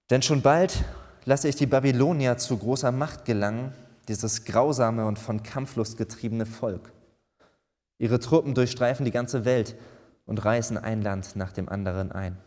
Denn 0.10 0.22
schon 0.22 0.42
bald 0.42 0.84
lasse 1.26 1.48
ich 1.48 1.56
die 1.56 1.66
Babylonier 1.66 2.38
zu 2.38 2.58
großer 2.58 2.92
Macht 2.92 3.26
gelangen, 3.26 3.74
dieses 4.08 4.46
grausame 4.46 5.06
und 5.06 5.20
von 5.20 5.44
Kampflust 5.44 5.98
getriebene 5.98 6.46
Volk. 6.46 6.92
Ihre 7.98 8.20
Truppen 8.20 8.54
durchstreifen 8.54 9.06
die 9.06 9.12
ganze 9.12 9.46
Welt 9.46 9.76
und 10.26 10.44
reißen 10.44 10.78
ein 10.78 11.02
Land 11.02 11.36
nach 11.36 11.52
dem 11.52 11.70
anderen 11.70 12.12
ein. 12.12 12.38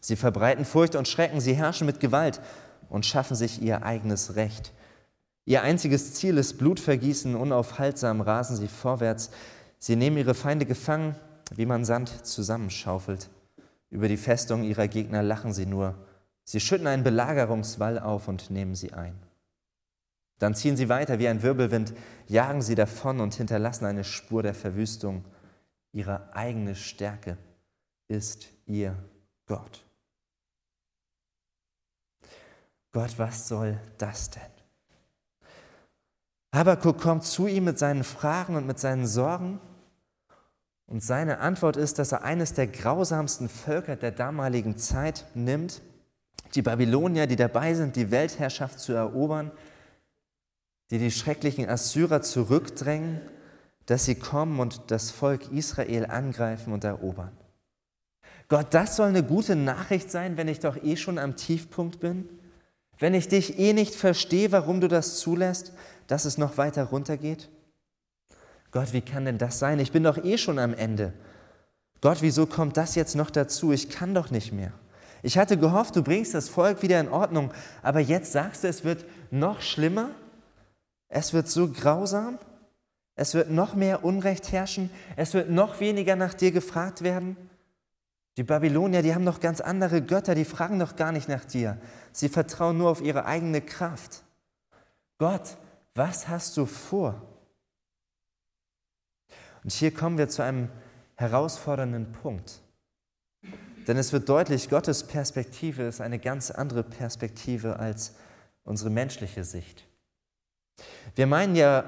Sie 0.00 0.16
verbreiten 0.16 0.64
Furcht 0.64 0.96
und 0.96 1.06
Schrecken, 1.06 1.40
sie 1.40 1.54
herrschen 1.54 1.86
mit 1.86 2.00
Gewalt 2.00 2.40
und 2.88 3.06
schaffen 3.06 3.36
sich 3.36 3.62
ihr 3.62 3.84
eigenes 3.84 4.34
Recht. 4.36 4.72
Ihr 5.44 5.62
einziges 5.62 6.14
Ziel 6.14 6.38
ist 6.38 6.58
Blutvergießen, 6.58 7.34
unaufhaltsam 7.34 8.20
rasen 8.20 8.56
sie 8.56 8.68
vorwärts. 8.68 9.30
Sie 9.78 9.96
nehmen 9.96 10.16
ihre 10.16 10.34
Feinde 10.34 10.66
gefangen, 10.66 11.14
wie 11.54 11.66
man 11.66 11.84
Sand 11.84 12.26
zusammenschaufelt. 12.26 13.28
Über 13.90 14.08
die 14.08 14.16
Festung 14.16 14.62
ihrer 14.62 14.88
Gegner 14.88 15.22
lachen 15.22 15.52
sie 15.52 15.66
nur. 15.66 15.94
Sie 16.50 16.58
schütten 16.58 16.88
einen 16.88 17.04
Belagerungswall 17.04 18.00
auf 18.00 18.26
und 18.26 18.50
nehmen 18.50 18.74
sie 18.74 18.92
ein. 18.92 19.16
Dann 20.40 20.56
ziehen 20.56 20.76
sie 20.76 20.88
weiter 20.88 21.20
wie 21.20 21.28
ein 21.28 21.44
Wirbelwind, 21.44 21.94
jagen 22.26 22.60
sie 22.60 22.74
davon 22.74 23.20
und 23.20 23.34
hinterlassen 23.34 23.84
eine 23.84 24.02
Spur 24.02 24.42
der 24.42 24.54
Verwüstung. 24.54 25.24
Ihre 25.92 26.34
eigene 26.34 26.74
Stärke 26.74 27.38
ist 28.08 28.48
ihr 28.66 28.96
Gott. 29.46 29.84
Gott, 32.90 33.16
was 33.16 33.46
soll 33.46 33.78
das 33.98 34.30
denn? 34.30 34.42
Habakkuk 36.52 37.00
kommt 37.00 37.22
zu 37.22 37.46
ihm 37.46 37.62
mit 37.62 37.78
seinen 37.78 38.02
Fragen 38.02 38.56
und 38.56 38.66
mit 38.66 38.80
seinen 38.80 39.06
Sorgen. 39.06 39.60
Und 40.88 41.00
seine 41.00 41.38
Antwort 41.38 41.76
ist, 41.76 42.00
dass 42.00 42.10
er 42.10 42.24
eines 42.24 42.54
der 42.54 42.66
grausamsten 42.66 43.48
Völker 43.48 43.94
der 43.94 44.10
damaligen 44.10 44.76
Zeit 44.78 45.26
nimmt, 45.34 45.80
die 46.54 46.62
Babylonier, 46.62 47.26
die 47.26 47.36
dabei 47.36 47.74
sind, 47.74 47.96
die 47.96 48.10
Weltherrschaft 48.10 48.80
zu 48.80 48.92
erobern, 48.92 49.50
die 50.90 50.98
die 50.98 51.10
schrecklichen 51.10 51.68
Assyrer 51.68 52.22
zurückdrängen, 52.22 53.20
dass 53.86 54.04
sie 54.04 54.16
kommen 54.16 54.58
und 54.58 54.90
das 54.90 55.10
Volk 55.10 55.52
Israel 55.52 56.06
angreifen 56.06 56.72
und 56.72 56.84
erobern. 56.84 57.36
Gott, 58.48 58.74
das 58.74 58.96
soll 58.96 59.08
eine 59.08 59.22
gute 59.22 59.54
Nachricht 59.54 60.10
sein, 60.10 60.36
wenn 60.36 60.48
ich 60.48 60.58
doch 60.58 60.76
eh 60.82 60.96
schon 60.96 61.18
am 61.18 61.36
Tiefpunkt 61.36 62.00
bin? 62.00 62.28
Wenn 62.98 63.14
ich 63.14 63.28
dich 63.28 63.58
eh 63.58 63.72
nicht 63.72 63.94
verstehe, 63.94 64.50
warum 64.50 64.80
du 64.80 64.88
das 64.88 65.18
zulässt? 65.18 65.72
dass 66.10 66.24
es 66.24 66.38
noch 66.38 66.58
weiter 66.58 66.84
runtergeht? 66.84 67.48
Gott, 68.72 68.92
wie 68.92 69.00
kann 69.00 69.24
denn 69.24 69.38
das 69.38 69.60
sein? 69.60 69.78
Ich 69.78 69.92
bin 69.92 70.02
doch 70.02 70.18
eh 70.24 70.38
schon 70.38 70.58
am 70.58 70.74
Ende. 70.74 71.12
Gott, 72.00 72.18
wieso 72.20 72.46
kommt 72.46 72.76
das 72.76 72.96
jetzt 72.96 73.14
noch 73.14 73.30
dazu? 73.30 73.70
Ich 73.70 73.90
kann 73.90 74.12
doch 74.12 74.32
nicht 74.32 74.52
mehr. 74.52 74.72
Ich 75.22 75.38
hatte 75.38 75.56
gehofft, 75.56 75.96
du 75.96 76.02
bringst 76.02 76.34
das 76.34 76.48
Volk 76.48 76.82
wieder 76.82 77.00
in 77.00 77.08
Ordnung, 77.08 77.52
aber 77.82 78.00
jetzt 78.00 78.32
sagst 78.32 78.64
du, 78.64 78.68
es 78.68 78.84
wird 78.84 79.04
noch 79.30 79.60
schlimmer, 79.60 80.10
es 81.08 81.32
wird 81.32 81.48
so 81.48 81.68
grausam, 81.68 82.38
es 83.16 83.34
wird 83.34 83.50
noch 83.50 83.74
mehr 83.74 84.04
Unrecht 84.04 84.50
herrschen, 84.52 84.90
es 85.16 85.34
wird 85.34 85.50
noch 85.50 85.80
weniger 85.80 86.16
nach 86.16 86.34
dir 86.34 86.52
gefragt 86.52 87.02
werden. 87.02 87.36
Die 88.36 88.42
Babylonier, 88.42 89.02
die 89.02 89.14
haben 89.14 89.24
noch 89.24 89.40
ganz 89.40 89.60
andere 89.60 90.00
Götter, 90.00 90.34
die 90.34 90.44
fragen 90.44 90.78
doch 90.78 90.96
gar 90.96 91.12
nicht 91.12 91.28
nach 91.28 91.44
dir. 91.44 91.76
Sie 92.12 92.28
vertrauen 92.28 92.78
nur 92.78 92.88
auf 92.88 93.02
ihre 93.02 93.26
eigene 93.26 93.60
Kraft. 93.60 94.22
Gott, 95.18 95.56
Was 95.94 96.28
hast 96.28 96.56
du 96.56 96.66
vor? 96.66 97.20
Und 99.64 99.72
hier 99.72 99.92
kommen 99.92 100.18
wir 100.18 100.28
zu 100.28 100.42
einem 100.42 100.70
herausfordernden 101.16 102.12
Punkt. 102.12 102.62
Denn 103.86 103.96
es 103.96 104.12
wird 104.12 104.28
deutlich, 104.28 104.68
Gottes 104.68 105.04
Perspektive 105.04 105.84
ist 105.84 106.00
eine 106.00 106.18
ganz 106.18 106.50
andere 106.50 106.82
Perspektive 106.82 107.78
als 107.78 108.14
unsere 108.64 108.90
menschliche 108.90 109.44
Sicht. 109.44 109.86
Wir 111.14 111.26
meinen 111.26 111.56
ja 111.56 111.84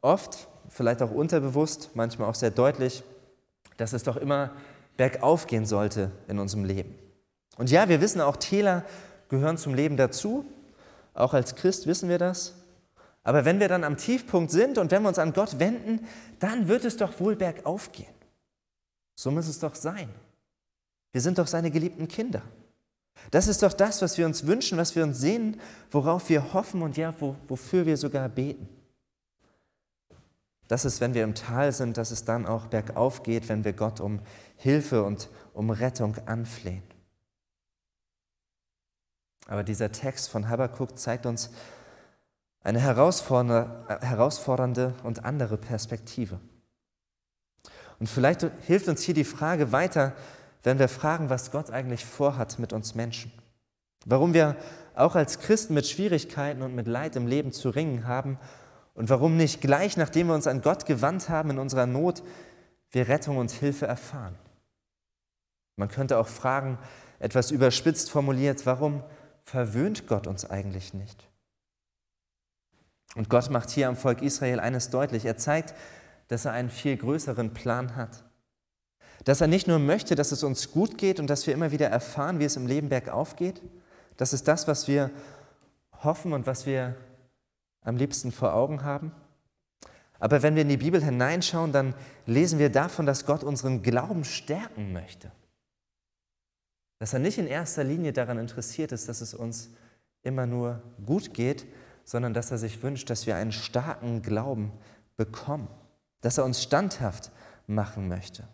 oft, 0.00 0.48
vielleicht 0.68 1.02
auch 1.02 1.10
unterbewusst, 1.10 1.90
manchmal 1.94 2.28
auch 2.28 2.34
sehr 2.34 2.50
deutlich, 2.50 3.02
dass 3.76 3.92
es 3.92 4.02
doch 4.02 4.16
immer 4.16 4.52
bergauf 4.96 5.46
gehen 5.46 5.66
sollte 5.66 6.10
in 6.28 6.38
unserem 6.38 6.64
Leben. 6.64 6.94
Und 7.56 7.70
ja, 7.70 7.88
wir 7.88 8.00
wissen 8.00 8.20
auch, 8.20 8.36
Täler 8.36 8.84
gehören 9.28 9.58
zum 9.58 9.74
Leben 9.74 9.96
dazu. 9.96 10.44
Auch 11.14 11.34
als 11.34 11.54
Christ 11.54 11.86
wissen 11.86 12.08
wir 12.08 12.18
das. 12.18 12.54
Aber 13.22 13.44
wenn 13.44 13.60
wir 13.60 13.68
dann 13.68 13.84
am 13.84 13.96
Tiefpunkt 13.96 14.50
sind 14.50 14.78
und 14.78 14.90
wenn 14.90 15.02
wir 15.02 15.08
uns 15.08 15.18
an 15.18 15.32
Gott 15.32 15.58
wenden, 15.58 16.06
dann 16.40 16.68
wird 16.68 16.84
es 16.84 16.96
doch 16.96 17.18
wohl 17.20 17.36
bergauf 17.36 17.90
gehen. 17.92 18.14
So 19.16 19.30
muss 19.30 19.48
es 19.48 19.58
doch 19.58 19.74
sein. 19.74 20.08
Wir 21.14 21.20
sind 21.20 21.38
doch 21.38 21.46
seine 21.46 21.70
geliebten 21.70 22.08
Kinder. 22.08 22.42
Das 23.30 23.46
ist 23.46 23.62
doch 23.62 23.72
das, 23.72 24.02
was 24.02 24.18
wir 24.18 24.26
uns 24.26 24.48
wünschen, 24.48 24.78
was 24.78 24.96
wir 24.96 25.04
uns 25.04 25.20
sehen, 25.20 25.60
worauf 25.92 26.28
wir 26.28 26.52
hoffen 26.52 26.82
und 26.82 26.96
ja, 26.96 27.14
wo, 27.20 27.36
wofür 27.46 27.86
wir 27.86 27.96
sogar 27.96 28.28
beten. 28.28 28.68
Das 30.66 30.84
ist, 30.84 31.00
wenn 31.00 31.14
wir 31.14 31.22
im 31.22 31.36
Tal 31.36 31.70
sind, 31.70 31.98
dass 31.98 32.10
es 32.10 32.24
dann 32.24 32.46
auch 32.46 32.66
bergauf 32.66 33.22
geht, 33.22 33.48
wenn 33.48 33.62
wir 33.62 33.74
Gott 33.74 34.00
um 34.00 34.18
Hilfe 34.56 35.04
und 35.04 35.28
um 35.52 35.70
Rettung 35.70 36.16
anflehen. 36.26 36.82
Aber 39.46 39.62
dieser 39.62 39.92
Text 39.92 40.30
von 40.30 40.48
Habakkuk 40.48 40.98
zeigt 40.98 41.26
uns 41.26 41.50
eine 42.64 42.80
herausfordernde 42.80 44.94
und 45.04 45.24
andere 45.24 45.58
Perspektive. 45.58 46.40
Und 48.00 48.08
vielleicht 48.08 48.44
hilft 48.66 48.88
uns 48.88 49.02
hier 49.02 49.14
die 49.14 49.22
Frage 49.22 49.70
weiter, 49.70 50.12
wenn 50.64 50.78
wir 50.78 50.88
fragen, 50.88 51.30
was 51.30 51.50
Gott 51.50 51.70
eigentlich 51.70 52.04
vorhat 52.04 52.58
mit 52.58 52.72
uns 52.72 52.94
Menschen. 52.94 53.30
Warum 54.06 54.34
wir 54.34 54.56
auch 54.94 55.14
als 55.14 55.38
Christen 55.38 55.74
mit 55.74 55.86
Schwierigkeiten 55.86 56.62
und 56.62 56.74
mit 56.74 56.86
Leid 56.86 57.16
im 57.16 57.26
Leben 57.26 57.52
zu 57.52 57.70
ringen 57.70 58.06
haben 58.06 58.38
und 58.94 59.08
warum 59.10 59.36
nicht 59.36 59.60
gleich, 59.60 59.96
nachdem 59.96 60.28
wir 60.28 60.34
uns 60.34 60.46
an 60.46 60.62
Gott 60.62 60.86
gewandt 60.86 61.28
haben 61.28 61.50
in 61.50 61.58
unserer 61.58 61.86
Not, 61.86 62.22
wir 62.90 63.08
Rettung 63.08 63.36
und 63.36 63.50
Hilfe 63.50 63.86
erfahren. 63.86 64.36
Man 65.76 65.88
könnte 65.88 66.18
auch 66.18 66.28
fragen, 66.28 66.78
etwas 67.18 67.50
überspitzt 67.50 68.10
formuliert, 68.10 68.66
warum 68.66 69.02
verwöhnt 69.42 70.06
Gott 70.06 70.26
uns 70.26 70.48
eigentlich 70.48 70.94
nicht? 70.94 71.28
Und 73.14 73.28
Gott 73.28 73.50
macht 73.50 73.70
hier 73.70 73.88
am 73.88 73.96
Volk 73.96 74.22
Israel 74.22 74.60
eines 74.60 74.90
deutlich. 74.90 75.24
Er 75.24 75.36
zeigt, 75.36 75.74
dass 76.28 76.44
er 76.44 76.52
einen 76.52 76.70
viel 76.70 76.96
größeren 76.96 77.52
Plan 77.52 77.96
hat. 77.96 78.23
Dass 79.24 79.40
er 79.40 79.46
nicht 79.46 79.68
nur 79.68 79.78
möchte, 79.78 80.16
dass 80.16 80.32
es 80.32 80.42
uns 80.42 80.72
gut 80.72 80.98
geht 80.98 81.20
und 81.20 81.28
dass 81.28 81.46
wir 81.46 81.54
immer 81.54 81.70
wieder 81.70 81.88
erfahren, 81.88 82.40
wie 82.40 82.44
es 82.44 82.56
im 82.56 82.66
Leben 82.66 82.88
bergauf 82.88 83.36
geht. 83.36 83.62
Das 84.16 84.32
ist 84.32 84.48
das, 84.48 84.66
was 84.66 84.88
wir 84.88 85.10
hoffen 86.02 86.32
und 86.32 86.46
was 86.46 86.66
wir 86.66 86.94
am 87.82 87.96
liebsten 87.96 88.32
vor 88.32 88.54
Augen 88.54 88.82
haben. 88.82 89.12
Aber 90.18 90.42
wenn 90.42 90.54
wir 90.54 90.62
in 90.62 90.68
die 90.68 90.76
Bibel 90.76 91.02
hineinschauen, 91.02 91.72
dann 91.72 91.94
lesen 92.26 92.58
wir 92.58 92.70
davon, 92.70 93.06
dass 93.06 93.26
Gott 93.26 93.44
unseren 93.44 93.82
Glauben 93.82 94.24
stärken 94.24 94.92
möchte. 94.92 95.30
Dass 96.98 97.12
er 97.12 97.18
nicht 97.18 97.38
in 97.38 97.46
erster 97.46 97.84
Linie 97.84 98.12
daran 98.12 98.38
interessiert 98.38 98.92
ist, 98.92 99.08
dass 99.08 99.20
es 99.20 99.34
uns 99.34 99.70
immer 100.22 100.46
nur 100.46 100.82
gut 101.04 101.34
geht, 101.34 101.66
sondern 102.04 102.32
dass 102.32 102.50
er 102.50 102.58
sich 102.58 102.82
wünscht, 102.82 103.10
dass 103.10 103.26
wir 103.26 103.36
einen 103.36 103.52
starken 103.52 104.22
Glauben 104.22 104.72
bekommen, 105.16 105.68
dass 106.20 106.38
er 106.38 106.44
uns 106.44 106.62
standhaft 106.62 107.30
machen 107.66 108.08
möchte. 108.08 108.44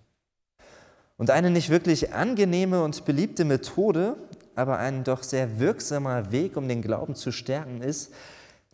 Und 1.20 1.30
eine 1.30 1.50
nicht 1.50 1.68
wirklich 1.68 2.14
angenehme 2.14 2.82
und 2.82 3.04
beliebte 3.04 3.44
Methode, 3.44 4.16
aber 4.54 4.78
ein 4.78 5.04
doch 5.04 5.22
sehr 5.22 5.60
wirksamer 5.60 6.32
Weg, 6.32 6.56
um 6.56 6.66
den 6.66 6.80
Glauben 6.80 7.14
zu 7.14 7.30
stärken, 7.30 7.82
ist, 7.82 8.14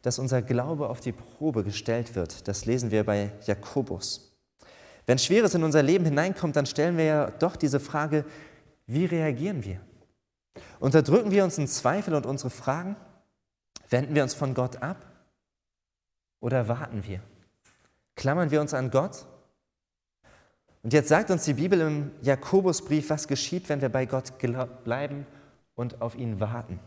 dass 0.03 0.21
unser 0.21 0.43
Glaube 0.43 0.89
auf 0.89 1.01
die 1.01 1.11
Probe 1.11 1.65
gestellt 1.65 2.15
wird. 2.15 2.47
Das 2.47 2.65
lesen 2.65 2.93
wir 2.93 3.03
bei 3.03 3.33
Jakobus. 3.47 4.33
Wenn 5.07 5.19
Schweres 5.19 5.57
in 5.57 5.65
unser 5.65 5.83
Leben 5.83 6.05
hineinkommt, 6.05 6.55
dann 6.55 6.67
stellen 6.67 6.97
wir 6.97 7.05
ja 7.05 7.31
doch 7.33 7.57
diese 7.57 7.81
Frage, 7.81 8.25
wie 8.87 9.07
reagieren 9.07 9.65
wir? 9.65 9.81
Unterdrücken 10.79 11.33
wir 11.33 11.43
uns 11.43 11.59
in 11.59 11.67
Zweifel 11.67 12.15
und 12.15 12.27
unsere 12.27 12.51
Fragen? 12.51 12.95
Wenden 13.91 14.15
wir 14.15 14.23
uns 14.23 14.35
von 14.35 14.55
Gott 14.55 14.81
ab? 14.85 15.05
Oder 16.39 16.69
warten 16.69 17.03
wir? 17.09 17.19
Klammern 18.15 18.53
wir 18.53 18.61
uns 18.61 18.73
an 18.73 18.93
Gott? 18.93 19.27
Und 20.87 20.93
jetzt 20.93 21.09
sagt 21.09 21.33
uns 21.33 21.45
die 21.45 21.55
Bibel 21.55 21.81
im 21.81 22.13
Jakobusbrief, 22.23 23.11
was 23.11 23.27
geschieht, 23.27 23.69
wenn 23.69 23.81
wir 23.81 23.89
bei 23.89 24.07
Gott 24.07 24.33
bleiben 24.85 25.27
und 25.75 26.01
auf 26.01 26.15
ihn 26.15 26.39
warten. 26.39 26.79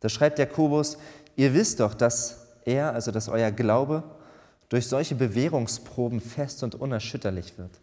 Da 0.00 0.08
schreibt 0.08 0.40
Jakobus, 0.40 0.98
ihr 1.36 1.54
wisst 1.54 1.78
doch, 1.78 1.94
dass 1.94 2.48
er, 2.64 2.92
also 2.92 3.12
dass 3.12 3.28
euer 3.28 3.52
Glaube, 3.52 4.02
durch 4.68 4.88
solche 4.88 5.14
Bewährungsproben 5.14 6.20
fest 6.20 6.64
und 6.64 6.74
unerschütterlich 6.74 7.56
wird 7.56 7.80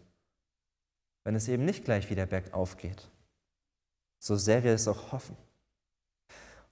wenn 1.24 1.34
es 1.34 1.48
eben 1.48 1.64
nicht 1.64 1.84
gleich 1.84 2.10
wieder 2.10 2.26
bergauf 2.26 2.76
geht, 2.76 3.08
so 4.18 4.36
sehr 4.36 4.64
wir 4.64 4.72
es 4.72 4.88
auch 4.88 5.12
hoffen. 5.12 5.36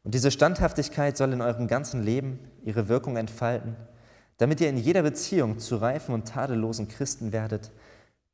Und 0.05 0.15
diese 0.15 0.31
Standhaftigkeit 0.31 1.17
soll 1.17 1.33
in 1.33 1.41
eurem 1.41 1.67
ganzen 1.67 2.03
Leben 2.03 2.39
ihre 2.65 2.89
Wirkung 2.89 3.17
entfalten, 3.17 3.77
damit 4.39 4.61
ihr 4.61 4.69
in 4.69 4.77
jeder 4.77 5.03
Beziehung 5.03 5.59
zu 5.59 5.77
reifen 5.77 6.15
und 6.15 6.29
tadellosen 6.29 6.89
Christen 6.89 7.33
werdet, 7.33 7.71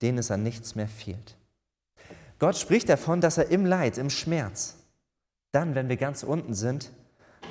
denen 0.04 0.18
es 0.18 0.30
an 0.30 0.42
nichts 0.42 0.74
mehr 0.74 0.86
fehlt. 0.86 1.36
Gott 2.38 2.56
spricht 2.56 2.88
davon, 2.90 3.20
dass 3.20 3.38
er 3.38 3.48
im 3.48 3.64
Leid, 3.64 3.96
im 3.96 4.10
Schmerz, 4.10 4.76
dann, 5.50 5.74
wenn 5.74 5.88
wir 5.88 5.96
ganz 5.96 6.22
unten 6.22 6.52
sind, 6.52 6.90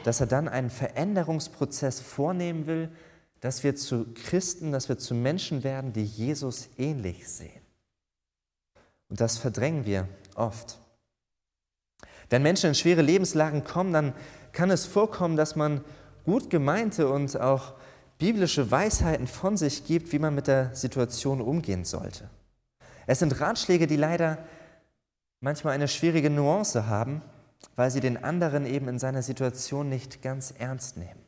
dass 0.04 0.20
er 0.20 0.28
dann 0.28 0.48
einen 0.48 0.70
Veränderungsprozess 0.70 2.00
vornehmen 2.00 2.68
will, 2.68 2.89
dass 3.39 3.63
wir 3.63 3.76
zu 3.76 4.06
Christen, 4.13 4.72
dass 4.72 4.88
wir 4.88 4.98
zu 5.00 5.16
Menschen 5.16 5.63
werden, 5.63 5.94
die 5.94 6.06
Jesus 6.06 6.70
ähnlich 6.78 7.28
sehen. 7.28 7.62
Und 9.10 9.20
das 9.20 9.38
verdrängen 9.38 9.86
wir 9.86 10.08
oft. 10.36 10.80
Wenn 12.30 12.44
Menschen 12.44 12.70
in 12.70 12.76
schwere 12.76 13.02
Lebenslagen 13.02 13.63
kommen, 13.63 13.94
dann 13.94 14.13
kann 14.52 14.70
es 14.70 14.86
vorkommen, 14.86 15.38
dass 15.38 15.56
man 15.56 15.84
gut 16.24 16.50
gemeinte 16.50 17.10
und 17.10 17.39
auch 17.39 17.74
biblische 18.18 18.70
Weisheiten 18.70 19.28
von 19.28 19.58
sich 19.58 19.86
gibt, 19.86 20.12
wie 20.12 20.20
man 20.20 20.36
mit 20.36 20.48
der 20.48 20.74
Situation 20.76 21.42
umgehen 21.42 21.84
sollte. 21.84 22.30
Es 23.06 23.20
sind 23.20 23.39
Ratschläge, 23.39 23.88
die 23.88 23.96
leider 23.96 24.38
manchmal 25.39 25.74
eine 25.74 25.88
schwierige 25.88 26.30
Nuance 26.30 26.88
haben, 26.88 27.22
weil 27.76 27.92
sie 27.92 28.00
den 28.00 28.24
anderen 28.24 28.66
eben 28.66 28.88
in 28.88 29.00
seiner 29.00 29.22
Situation 29.22 29.89
nicht 29.89 30.22
ganz 30.22 30.54
ernst 30.58 30.98
nehmen. 30.98 31.20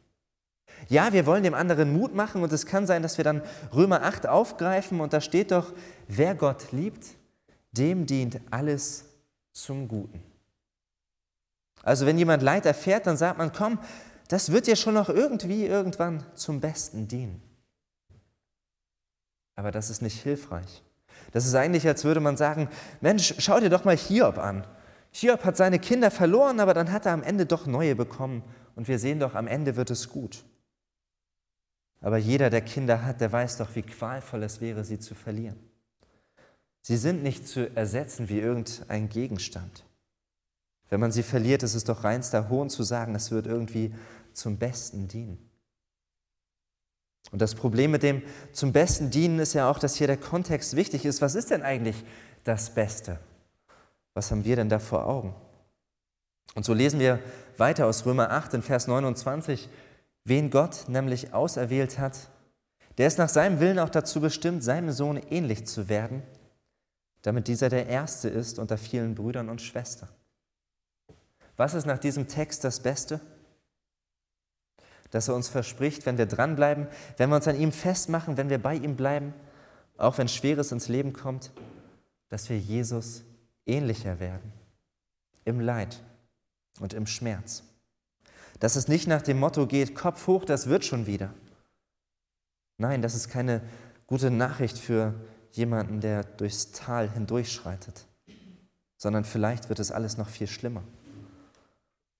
Ja, 0.90 1.14
wir 1.14 1.26
wollen 1.26 1.44
dem 1.44 1.54
anderen 1.54 1.94
Mut 1.94 2.14
machen 2.14 2.44
und 2.44 2.52
es 2.52 2.66
kann 2.66 2.86
sein, 2.86 3.02
dass 3.02 3.18
wir 3.18 3.24
dann 3.24 3.42
Römer 3.74 4.04
8 4.04 4.28
aufgreifen 4.28 5.00
und 5.00 5.14
da 5.14 5.22
steht 5.22 5.52
doch, 5.52 5.74
wer 6.08 6.36
Gott 6.36 6.72
liebt, 6.72 7.06
dem 7.72 8.06
dient 8.06 8.40
alles 8.52 9.06
zum 9.54 9.88
Guten. 9.88 10.22
Also 11.82 12.06
wenn 12.06 12.18
jemand 12.18 12.44
Leid 12.44 12.66
erfährt, 12.66 13.08
dann 13.08 13.18
sagt 13.18 13.38
man, 13.38 13.52
komm, 13.52 13.80
das 14.28 14.52
wird 14.52 14.68
dir 14.68 14.76
schon 14.76 14.96
noch 14.96 15.10
irgendwie 15.10 15.66
irgendwann 15.66 16.26
zum 16.36 16.60
Besten 16.60 17.08
dienen. 17.08 17.42
Aber 19.56 19.72
das 19.72 19.90
ist 19.90 20.02
nicht 20.02 20.22
hilfreich. 20.22 20.84
Das 21.36 21.46
ist 21.46 21.54
eigentlich, 21.54 21.86
als 21.86 22.06
würde 22.06 22.22
man 22.22 22.38
sagen, 22.38 22.70
Mensch, 23.02 23.36
schau 23.40 23.60
dir 23.60 23.70
doch 23.70 23.84
mal 23.84 23.98
Hiob 23.98 24.38
an. 24.38 24.66
Hiob 25.12 25.44
hat 25.44 25.58
seine 25.58 25.80
Kinder 25.80 26.10
verloren, 26.10 26.62
aber 26.62 26.74
dann 26.74 26.94
hat 26.94 27.06
er 27.06 27.12
am 27.12 27.24
Ende 27.24 27.46
doch 27.46 27.66
neue 27.66 27.94
bekommen. 27.94 28.42
Und 28.78 28.88
wir 28.88 29.00
sehen 29.00 29.20
doch, 29.20 29.36
am 29.36 29.46
Ende 29.46 29.76
wird 29.76 29.90
es 29.90 30.08
gut. 30.08 30.46
Aber 32.00 32.16
jeder, 32.16 32.50
der 32.50 32.62
Kinder 32.62 33.04
hat, 33.04 33.20
der 33.20 33.34
weiß 33.34 33.58
doch, 33.58 33.76
wie 33.76 33.82
qualvoll 33.82 34.44
es 34.44 34.62
wäre, 34.62 34.86
sie 34.86 34.98
zu 34.98 35.14
verlieren. 35.14 35.60
Sie 36.82 36.96
sind 36.96 37.22
nicht 37.22 37.46
zu 37.50 37.70
ersetzen 37.76 38.30
wie 38.30 38.40
irgendein 38.40 39.10
Gegenstand. 39.10 39.84
Wenn 40.90 41.02
man 41.02 41.12
sie 41.12 41.24
verliert, 41.24 41.64
ist 41.64 41.76
es 41.76 41.84
doch 41.84 42.06
reinster 42.06 42.48
Hohn 42.48 42.70
zu 42.70 42.84
sagen, 42.84 43.14
es 43.14 43.30
wird 43.32 43.46
irgendwie 43.46 43.94
zum 44.32 44.56
Besten 44.56 45.10
dienen. 45.10 45.50
Und 47.32 47.42
das 47.42 47.56
Problem 47.56 47.92
mit 47.92 48.04
dem 48.04 48.22
zum 48.52 48.72
Besten 48.72 49.10
dienen 49.10 49.40
ist 49.40 49.54
ja 49.54 49.70
auch, 49.70 49.80
dass 49.80 49.96
hier 49.96 50.08
der 50.08 50.18
Kontext 50.18 50.76
wichtig 50.76 51.06
ist. 51.06 51.22
Was 51.22 51.36
ist 51.36 51.52
denn 51.52 51.64
eigentlich 51.64 52.04
das 52.44 52.70
Beste? 52.70 53.20
Was 54.14 54.32
haben 54.32 54.46
wir 54.46 54.56
denn 54.56 54.70
da 54.70 54.80
vor 54.80 55.08
Augen? 55.08 55.36
Und 56.54 56.64
so 56.66 56.74
lesen 56.74 57.00
wir 57.00 57.20
weiter 57.58 57.88
aus 57.88 58.06
Römer 58.06 58.32
8 58.32 58.56
in 58.56 58.62
Vers 58.62 58.88
29, 58.88 59.70
wen 60.24 60.50
Gott 60.50 60.86
nämlich 60.88 61.34
auserwählt 61.34 62.00
hat, 62.00 62.30
der 62.98 63.08
ist 63.08 63.18
nach 63.18 63.30
seinem 63.30 63.60
Willen 63.60 63.80
auch 63.80 63.90
dazu 63.90 64.22
bestimmt, 64.22 64.64
seinem 64.64 64.92
Sohn 64.92 65.18
ähnlich 65.30 65.68
zu 65.68 65.90
werden, 65.90 66.24
damit 67.24 67.48
dieser 67.48 67.70
der 67.70 67.88
Erste 67.88 68.30
ist 68.30 68.58
unter 68.60 68.78
vielen 68.78 69.16
Brüdern 69.16 69.50
und 69.50 69.62
Schwestern. 69.62 70.10
Was 71.58 71.74
ist 71.74 71.86
nach 71.86 71.98
diesem 71.98 72.28
Text 72.28 72.64
das 72.64 72.80
Beste? 72.80 73.20
Dass 75.16 75.30
er 75.30 75.36
uns 75.36 75.48
verspricht, 75.48 76.06
wenn 76.06 76.18
wir 76.18 76.26
dranbleiben, 76.26 76.88
wenn 77.16 77.30
wir 77.30 77.38
uns 77.38 77.48
an 77.48 77.58
ihm 77.58 77.72
festmachen, 77.72 78.36
wenn 78.36 78.50
wir 78.50 78.62
bei 78.62 78.76
ihm 78.76 78.98
bleiben, 78.98 79.34
auch 79.96 80.18
wenn 80.18 80.28
Schweres 80.28 80.74
ins 80.74 80.90
Leben 80.90 81.14
kommt, 81.14 81.54
dass 82.28 82.50
wir 82.50 82.60
Jesus 82.60 83.24
ähnlicher 83.66 84.20
werden, 84.20 84.52
im 85.46 85.62
Leid 85.62 86.04
und 86.82 86.94
im 86.94 87.08
Schmerz. 87.08 87.64
Dass 88.60 88.76
es 88.76 88.90
nicht 88.90 89.08
nach 89.08 89.22
dem 89.22 89.40
Motto 89.40 89.68
geht, 89.68 89.96
Kopf 89.96 90.28
hoch, 90.28 90.44
das 90.44 90.68
wird 90.68 90.84
schon 90.84 91.06
wieder. 91.06 91.34
Nein, 92.78 93.02
das 93.02 93.16
ist 93.16 93.30
keine 93.30 93.62
gute 94.08 94.30
Nachricht 94.30 94.78
für 94.78 95.14
jemanden, 95.54 96.02
der 96.02 96.26
durchs 96.26 96.74
Tal 96.74 97.10
hindurchschreitet, 97.10 98.06
sondern 98.98 99.24
vielleicht 99.24 99.70
wird 99.70 99.80
es 99.80 99.94
alles 99.94 100.18
noch 100.18 100.28
viel 100.28 100.48
schlimmer. 100.48 100.84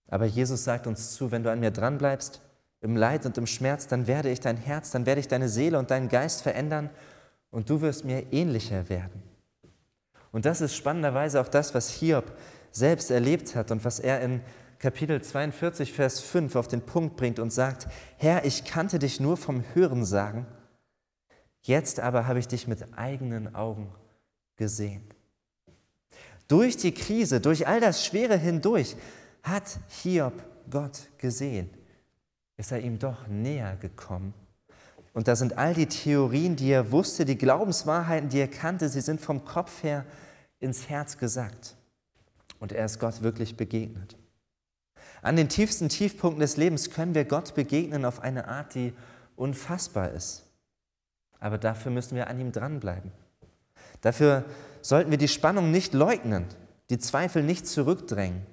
Aber 0.08 0.26
Jesus 0.26 0.64
sagt 0.64 0.88
uns 0.88 1.14
zu, 1.14 1.32
wenn 1.32 1.44
du 1.44 1.52
an 1.52 1.60
mir 1.60 1.72
dranbleibst, 1.72 2.40
im 2.86 2.96
Leid 2.96 3.26
und 3.26 3.38
im 3.38 3.48
Schmerz, 3.48 3.88
dann 3.88 4.08
werde 4.08 4.30
ich 4.30 4.40
dein 4.40 4.58
Herz, 4.58 4.92
dann 4.92 5.06
werde 5.06 5.20
ich 5.20 5.28
deine 5.28 5.50
Seele 5.50 5.80
und 5.80 5.92
deinen 5.92 6.08
Geist 6.08 6.44
verändern 6.44 6.90
und 7.50 7.70
du 7.70 7.82
wirst 7.82 8.06
mir 8.06 8.32
ähnlicher 8.32 8.88
werden. 8.90 9.24
Und 10.32 10.46
das 10.46 10.62
ist 10.62 10.76
spannenderweise 10.76 11.42
auch 11.42 11.48
das, 11.48 11.74
was 11.74 11.90
Hiob 11.90 12.32
selbst 12.72 13.10
erlebt 13.10 13.56
hat 13.56 13.72
und 13.72 13.84
was 13.84 14.00
er 14.00 14.22
in 14.22 14.42
Kapitel 14.80 15.22
42, 15.22 15.94
Vers 15.94 16.20
5 16.20 16.56
auf 16.56 16.68
den 16.68 16.82
Punkt 16.82 17.16
bringt 17.16 17.40
und 17.40 17.52
sagt, 17.52 17.88
Herr, 18.18 18.46
ich 18.46 18.66
kannte 18.66 19.00
dich 19.00 19.20
nur 19.20 19.36
vom 19.36 19.64
Hören 19.74 20.06
sagen, 20.06 20.46
jetzt 21.62 22.00
aber 22.00 22.28
habe 22.28 22.40
ich 22.40 22.48
dich 22.48 22.68
mit 22.68 22.98
eigenen 22.98 23.56
Augen 23.56 23.90
gesehen. 24.58 25.04
Durch 26.48 26.78
die 26.78 26.94
Krise, 26.94 27.42
durch 27.42 27.68
all 27.68 27.80
das 27.80 28.06
Schwere 28.06 28.38
hindurch 28.38 28.96
hat 29.42 29.80
Hiob 30.04 30.34
Gott 30.70 31.00
gesehen. 31.18 31.70
Ist 32.58 32.72
er 32.72 32.80
ihm 32.80 33.00
doch 33.00 33.28
näher 33.28 33.76
gekommen. 33.76 34.34
Und 35.14 35.28
da 35.28 35.36
sind 35.36 35.58
all 35.58 35.74
die 35.74 35.88
Theorien, 35.88 36.56
die 36.56 36.72
er 36.72 36.92
wusste, 36.92 37.26
die 37.26 37.38
Glaubenswahrheiten, 37.38 38.30
die 38.30 38.40
er 38.40 38.50
kannte, 38.50 38.90
sie 38.90 39.02
sind 39.02 39.22
vom 39.22 39.46
Kopf 39.46 39.84
her 39.84 40.06
ins 40.60 40.90
Herz 40.90 41.18
gesagt. 41.18 41.76
Und 42.60 42.72
er 42.72 42.86
ist 42.86 43.00
Gott 43.00 43.22
wirklich 43.22 43.56
begegnet. 43.56 44.18
An 45.22 45.36
den 45.36 45.50
tiefsten 45.50 45.90
Tiefpunkten 45.90 46.40
des 46.40 46.58
Lebens 46.58 46.92
können 46.92 47.16
wir 47.16 47.26
Gott 47.26 47.56
begegnen 47.56 48.06
auf 48.06 48.20
eine 48.20 48.48
Art, 48.48 48.76
die 48.76 48.94
unfassbar 49.36 50.12
ist. 50.12 50.44
Aber 51.40 51.58
dafür 51.58 51.92
müssen 51.92 52.16
wir 52.16 52.28
an 52.28 52.40
ihm 52.40 52.52
dranbleiben. 52.52 53.12
Dafür 54.02 54.46
sollten 54.82 55.12
wir 55.12 55.18
die 55.18 55.28
Spannung 55.28 55.72
nicht 55.72 55.94
leugnen, 55.94 56.46
die 56.90 57.00
Zweifel 57.00 57.42
nicht 57.42 57.68
zurückdrängen 57.68 58.46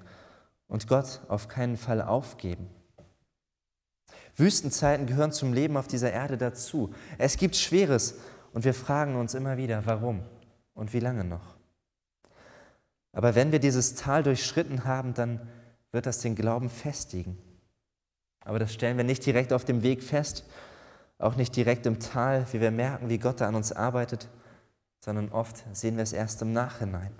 und 0.67 0.87
Gott 0.87 1.21
auf 1.27 1.47
keinen 1.47 1.77
Fall 1.77 2.01
aufgeben. 2.01 2.69
Wüstenzeiten 4.35 5.05
gehören 5.05 5.31
zum 5.31 5.53
Leben 5.53 5.77
auf 5.77 5.87
dieser 5.87 6.11
Erde 6.11 6.37
dazu. 6.37 6.93
Es 7.17 7.37
gibt 7.37 7.55
Schweres 7.55 8.15
und 8.51 8.65
wir 8.65 8.73
fragen 8.73 9.15
uns 9.15 9.33
immer 9.33 9.57
wieder, 9.57 9.85
warum 9.85 10.23
und 10.73 10.93
wie 10.93 10.99
lange 10.99 11.23
noch. 11.23 11.55
Aber 13.11 13.35
wenn 13.35 13.51
wir 13.51 13.59
dieses 13.59 13.95
Tal 13.95 14.23
durchschritten 14.23 14.85
haben, 14.85 15.13
dann 15.13 15.39
wird 15.91 16.07
das 16.07 16.19
den 16.19 16.35
Glauben 16.35 16.69
festigen. 16.69 17.37
Aber 18.43 18.59
das 18.59 18.73
stellen 18.73 18.97
wir 18.97 19.03
nicht 19.03 19.25
direkt 19.25 19.53
auf 19.53 19.65
dem 19.65 19.83
Weg 19.83 20.03
fest, 20.03 20.45
auch 21.19 21.35
nicht 21.35 21.55
direkt 21.55 21.85
im 21.85 21.99
Tal, 21.99 22.45
wie 22.51 22.59
wir 22.59 22.71
merken, 22.71 23.09
wie 23.09 23.19
Gott 23.19 23.39
da 23.39 23.47
an 23.47 23.55
uns 23.55 23.71
arbeitet, 23.71 24.27
sondern 24.99 25.29
oft 25.29 25.63
sehen 25.73 25.95
wir 25.95 26.03
es 26.03 26.11
erst 26.11 26.41
im 26.41 26.51
Nachhinein. 26.53 27.11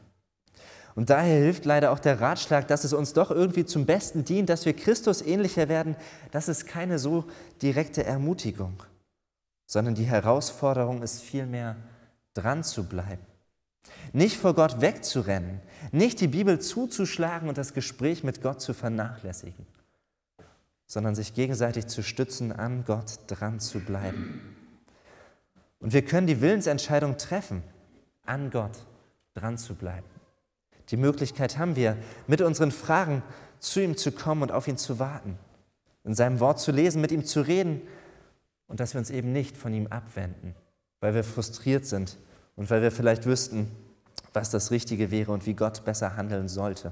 Und 0.95 1.09
daher 1.09 1.39
hilft 1.39 1.65
leider 1.65 1.91
auch 1.91 1.99
der 1.99 2.21
Ratschlag, 2.21 2.67
dass 2.67 2.83
es 2.83 2.93
uns 2.93 3.13
doch 3.13 3.31
irgendwie 3.31 3.65
zum 3.65 3.85
Besten 3.85 4.23
dient, 4.25 4.49
dass 4.49 4.65
wir 4.65 4.73
Christus 4.73 5.21
ähnlicher 5.21 5.67
werden. 5.67 5.95
Das 6.31 6.47
ist 6.47 6.67
keine 6.67 6.99
so 6.99 7.25
direkte 7.61 8.03
Ermutigung, 8.03 8.83
sondern 9.65 9.95
die 9.95 10.05
Herausforderung 10.05 11.01
ist 11.01 11.21
vielmehr, 11.21 11.75
dran 12.35 12.63
zu 12.63 12.83
bleiben. 12.83 13.25
Nicht 14.11 14.37
vor 14.37 14.53
Gott 14.53 14.81
wegzurennen, 14.81 15.59
nicht 15.91 16.21
die 16.21 16.27
Bibel 16.27 16.59
zuzuschlagen 16.59 17.49
und 17.49 17.57
das 17.57 17.73
Gespräch 17.73 18.23
mit 18.23 18.41
Gott 18.41 18.61
zu 18.61 18.73
vernachlässigen, 18.73 19.65
sondern 20.85 21.15
sich 21.15 21.33
gegenseitig 21.33 21.87
zu 21.87 22.03
stützen, 22.03 22.51
an 22.51 22.85
Gott 22.85 23.19
dran 23.27 23.59
zu 23.59 23.79
bleiben. 23.79 24.55
Und 25.79 25.93
wir 25.93 26.05
können 26.05 26.27
die 26.27 26.39
Willensentscheidung 26.39 27.17
treffen, 27.17 27.63
an 28.25 28.51
Gott 28.51 28.85
dran 29.33 29.57
zu 29.57 29.75
bleiben. 29.75 30.12
Die 30.89 30.97
Möglichkeit 30.97 31.57
haben 31.57 31.75
wir, 31.75 31.97
mit 32.27 32.41
unseren 32.41 32.71
Fragen 32.71 33.23
zu 33.59 33.81
ihm 33.81 33.97
zu 33.97 34.11
kommen 34.11 34.41
und 34.41 34.51
auf 34.51 34.67
ihn 34.67 34.77
zu 34.77 34.99
warten, 34.99 35.37
in 36.03 36.13
seinem 36.13 36.39
Wort 36.39 36.59
zu 36.59 36.71
lesen, 36.71 37.01
mit 37.01 37.11
ihm 37.11 37.25
zu 37.25 37.41
reden 37.41 37.81
und 38.67 38.79
dass 38.79 38.93
wir 38.93 38.99
uns 38.99 39.09
eben 39.09 39.31
nicht 39.31 39.55
von 39.55 39.73
ihm 39.73 39.87
abwenden, 39.87 40.55
weil 40.99 41.15
wir 41.15 41.23
frustriert 41.23 41.85
sind 41.85 42.17
und 42.55 42.69
weil 42.69 42.81
wir 42.81 42.91
vielleicht 42.91 43.25
wüssten, 43.25 43.71
was 44.33 44.49
das 44.49 44.71
Richtige 44.71 45.11
wäre 45.11 45.31
und 45.31 45.45
wie 45.45 45.53
Gott 45.53 45.85
besser 45.85 46.15
handeln 46.17 46.49
sollte. 46.49 46.91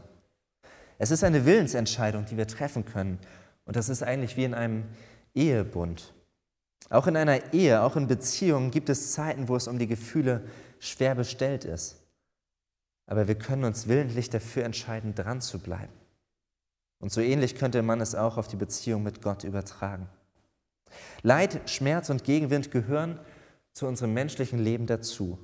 Es 0.98 1.10
ist 1.10 1.24
eine 1.24 1.46
Willensentscheidung, 1.46 2.26
die 2.26 2.38
wir 2.38 2.48
treffen 2.48 2.86
können. 2.86 3.18
Und 3.66 3.76
das 3.76 3.90
ist 3.90 4.04
eigentlich 4.04 4.38
wie 4.38 4.44
in 4.44 4.54
einem 4.54 4.84
Ehebund. 5.34 6.14
Auch 6.90 7.08
in 7.08 7.18
einer 7.18 7.54
Ehe, 7.54 7.82
auch 7.82 7.96
in 7.96 8.08
Beziehungen 8.08 8.70
gibt 8.70 8.90
es 8.90 9.14
Zeiten, 9.14 9.48
wo 9.48 9.56
es 9.56 9.68
um 9.68 9.80
die 9.80 9.88
Gefühle 9.88 10.44
schwer 10.80 11.16
bestellt 11.16 11.66
ist. 11.66 12.01
Aber 13.12 13.28
wir 13.28 13.36
können 13.36 13.66
uns 13.66 13.90
willentlich 13.90 14.30
dafür 14.30 14.64
entscheiden, 14.64 15.14
dran 15.14 15.42
zu 15.42 15.60
bleiben. 15.60 15.92
Und 17.00 17.12
so 17.12 17.20
ähnlich 17.20 17.56
könnte 17.56 17.82
man 17.82 18.00
es 18.00 18.16
auch 18.16 18.38
auf 18.38 18.48
die 18.48 18.56
Beziehung 18.56 19.04
mit 19.04 19.22
Gott 19.22 19.44
übertragen. 19.44 20.08
Leid, 21.22 21.60
Schmerz 21.70 22.10
und 22.10 22.24
Gegenwind 22.24 22.72
gehören 22.72 23.20
zu 23.74 23.86
unserem 23.86 24.14
menschlichen 24.14 24.60
Leben 24.60 24.86
dazu. 24.86 25.38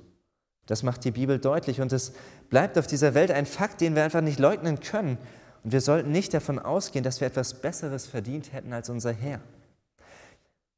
Das 0.64 0.82
macht 0.82 1.04
die 1.04 1.10
Bibel 1.10 1.38
deutlich 1.38 1.82
und 1.82 1.92
es 1.92 2.14
bleibt 2.48 2.78
auf 2.78 2.86
dieser 2.86 3.12
Welt 3.12 3.30
ein 3.30 3.44
Fakt, 3.44 3.82
den 3.82 3.94
wir 3.94 4.02
einfach 4.02 4.22
nicht 4.22 4.38
leugnen 4.38 4.80
können. 4.80 5.18
Und 5.62 5.72
wir 5.72 5.82
sollten 5.82 6.10
nicht 6.10 6.32
davon 6.32 6.58
ausgehen, 6.58 7.04
dass 7.04 7.20
wir 7.20 7.28
etwas 7.28 7.52
Besseres 7.52 8.06
verdient 8.06 8.54
hätten 8.54 8.72
als 8.72 8.88
unser 8.88 9.12
Herr. 9.12 9.42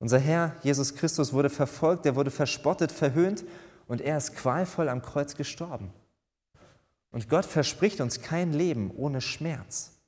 Unser 0.00 0.18
Herr 0.18 0.57
Jesus 0.64 0.96
Christus 0.96 1.33
wurde 1.33 1.50
verfolgt, 1.50 2.05
er 2.05 2.16
wurde 2.16 2.33
verspottet, 2.33 2.90
verhöhnt 2.90 3.44
und 3.87 4.00
er 4.00 4.16
ist 4.16 4.35
qualvoll 4.35 4.88
am 4.88 5.03
Kreuz 5.03 5.37
gestorben. 5.37 5.92
Und 7.11 7.29
Gott 7.29 7.44
verspricht 7.44 8.01
uns 8.01 8.23
kein 8.23 8.53
Leben 8.53 8.90
ohne 8.90 9.20
Schmerz. 9.20 9.99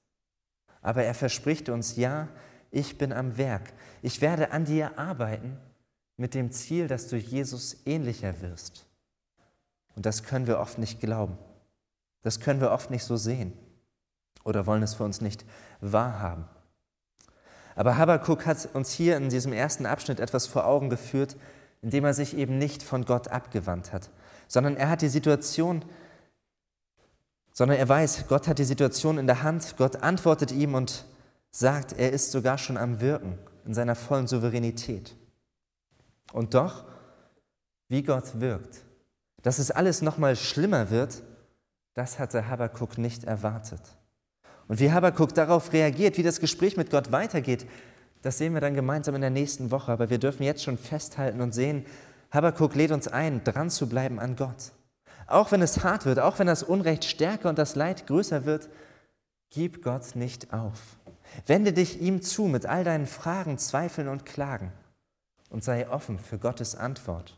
Aber 0.82 1.04
er 1.04 1.14
verspricht 1.14 1.68
uns, 1.68 1.96
ja, 1.96 2.28
ich 2.70 2.98
bin 2.98 3.12
am 3.12 3.36
Werk. 3.36 3.72
Ich 4.02 4.20
werde 4.20 4.52
an 4.52 4.64
dir 4.64 4.98
arbeiten 4.98 5.58
mit 6.16 6.34
dem 6.34 6.52
Ziel, 6.52 6.88
dass 6.88 7.08
du 7.08 7.16
Jesus 7.16 7.76
ähnlicher 7.86 8.40
wirst. 8.40 8.86
Und 9.94 10.06
das 10.06 10.22
können 10.22 10.46
wir 10.46 10.58
oft 10.58 10.78
nicht 10.78 11.00
glauben. 11.00 11.36
Das 12.22 12.40
können 12.40 12.60
wir 12.60 12.70
oft 12.70 12.90
nicht 12.90 13.04
so 13.04 13.16
sehen 13.16 13.52
oder 14.44 14.66
wollen 14.66 14.82
es 14.82 14.94
für 14.94 15.04
uns 15.04 15.20
nicht 15.20 15.44
wahrhaben. 15.80 16.44
Aber 17.74 17.96
Habakkuk 17.96 18.46
hat 18.46 18.68
uns 18.74 18.92
hier 18.92 19.16
in 19.16 19.28
diesem 19.28 19.52
ersten 19.52 19.86
Abschnitt 19.86 20.20
etwas 20.20 20.46
vor 20.46 20.66
Augen 20.66 20.90
geführt, 20.90 21.36
indem 21.80 22.04
er 22.04 22.14
sich 22.14 22.36
eben 22.36 22.58
nicht 22.58 22.82
von 22.82 23.04
Gott 23.04 23.28
abgewandt 23.28 23.92
hat, 23.92 24.10
sondern 24.46 24.76
er 24.76 24.90
hat 24.90 25.02
die 25.02 25.08
Situation, 25.08 25.84
sondern 27.52 27.78
er 27.78 27.88
weiß, 27.88 28.24
Gott 28.28 28.48
hat 28.48 28.58
die 28.58 28.64
Situation 28.64 29.18
in 29.18 29.26
der 29.26 29.42
Hand, 29.42 29.76
Gott 29.76 29.96
antwortet 30.02 30.52
ihm 30.52 30.74
und 30.74 31.04
sagt, 31.50 31.92
er 31.92 32.12
ist 32.12 32.32
sogar 32.32 32.58
schon 32.58 32.76
am 32.76 33.00
Wirken 33.00 33.38
in 33.66 33.74
seiner 33.74 33.94
vollen 33.94 34.26
Souveränität. 34.26 35.14
Und 36.32 36.54
doch, 36.54 36.84
wie 37.88 38.02
Gott 38.02 38.40
wirkt, 38.40 38.84
dass 39.42 39.58
es 39.58 39.70
alles 39.70 40.02
nochmal 40.02 40.36
schlimmer 40.36 40.90
wird, 40.90 41.22
das 41.94 42.18
hatte 42.18 42.48
Habakkuk 42.48 42.96
nicht 42.96 43.24
erwartet. 43.24 43.82
Und 44.66 44.80
wie 44.80 44.90
Habakkuk 44.90 45.34
darauf 45.34 45.72
reagiert, 45.72 46.16
wie 46.16 46.22
das 46.22 46.40
Gespräch 46.40 46.76
mit 46.76 46.90
Gott 46.90 47.12
weitergeht, 47.12 47.66
das 48.22 48.38
sehen 48.38 48.54
wir 48.54 48.60
dann 48.60 48.74
gemeinsam 48.74 49.14
in 49.14 49.20
der 49.20 49.30
nächsten 49.30 49.70
Woche. 49.70 49.92
Aber 49.92 50.08
wir 50.08 50.18
dürfen 50.18 50.44
jetzt 50.44 50.62
schon 50.62 50.78
festhalten 50.78 51.40
und 51.40 51.52
sehen, 51.52 51.84
Habakkuk 52.30 52.74
lädt 52.74 52.92
uns 52.92 53.08
ein, 53.08 53.44
dran 53.44 53.68
zu 53.68 53.88
bleiben 53.88 54.18
an 54.18 54.36
Gott. 54.36 54.72
Auch 55.26 55.52
wenn 55.52 55.62
es 55.62 55.82
hart 55.84 56.06
wird, 56.06 56.18
auch 56.18 56.38
wenn 56.38 56.46
das 56.46 56.62
Unrecht 56.62 57.04
stärker 57.04 57.48
und 57.48 57.58
das 57.58 57.74
Leid 57.74 58.06
größer 58.06 58.44
wird, 58.44 58.68
gib 59.50 59.82
Gott 59.82 60.16
nicht 60.16 60.52
auf. 60.52 60.78
Wende 61.46 61.72
dich 61.72 62.00
ihm 62.00 62.22
zu 62.22 62.44
mit 62.44 62.66
all 62.66 62.84
deinen 62.84 63.06
Fragen, 63.06 63.58
Zweifeln 63.58 64.08
und 64.08 64.26
Klagen 64.26 64.72
und 65.50 65.64
sei 65.64 65.88
offen 65.88 66.18
für 66.18 66.38
Gottes 66.38 66.74
Antwort. 66.74 67.36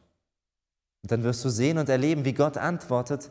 Und 1.03 1.13
dann 1.13 1.23
wirst 1.23 1.45
du 1.45 1.49
sehen 1.49 1.79
und 1.79 1.89
erleben, 1.89 2.25
wie 2.25 2.33
Gott 2.33 2.57
antwortet, 2.57 3.31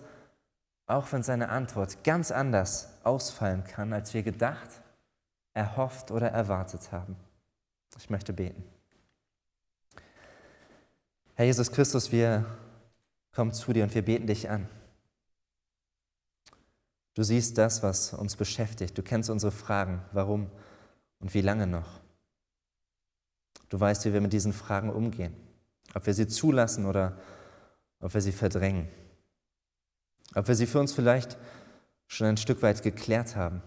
auch 0.86 1.12
wenn 1.12 1.24
seine 1.24 1.50
Antwort 1.50 2.04
ganz 2.04 2.32
anders 2.32 2.90
ausfallen 3.04 3.64
kann, 3.64 3.94
als 3.94 4.14
wir 4.14 4.24
gedacht, 4.24 4.70
erhofft 5.54 6.12
oder 6.12 6.30
erwartet 6.30 6.92
haben. 6.92 7.16
Ich 7.98 8.10
möchte 8.10 8.34
beten. 8.34 8.64
Herr 11.36 11.46
Jesus 11.46 11.72
Christus, 11.72 12.12
wir 12.12 12.46
kommen 13.34 13.52
zu 13.52 13.74
dir 13.74 13.84
und 13.84 13.94
wir 13.94 14.04
beten 14.04 14.28
dich 14.28 14.50
an. 14.50 14.68
Du 17.16 17.24
siehst 17.24 17.58
das, 17.58 17.84
was 17.84 18.14
uns 18.14 18.36
beschäftigt. 18.36 18.98
Du 18.98 19.04
kennst 19.04 19.30
unsere 19.30 19.52
Fragen, 19.52 20.04
warum 20.12 20.50
und 21.20 21.34
wie 21.34 21.42
lange 21.42 21.68
noch. 21.68 22.00
Du 23.70 23.80
weißt, 23.80 24.06
wie 24.06 24.14
wir 24.14 24.22
mit 24.22 24.34
diesen 24.34 24.54
Fragen 24.54 24.92
umgehen. 24.92 25.36
Ob 25.94 26.06
wir 26.06 26.14
sie 26.14 26.28
zulassen 26.28 26.86
oder 26.86 27.18
ob 28.00 28.14
wir 28.14 28.22
sie 28.22 28.32
verdrängen. 28.32 28.88
Ob 30.36 30.48
wir 30.48 30.56
sie 30.56 30.68
für 30.68 30.80
uns 30.80 30.94
vielleicht 30.94 31.38
schon 32.08 32.28
ein 32.28 32.38
Stück 32.38 32.62
weit 32.62 32.82
geklärt 32.82 33.36
haben. 33.36 33.62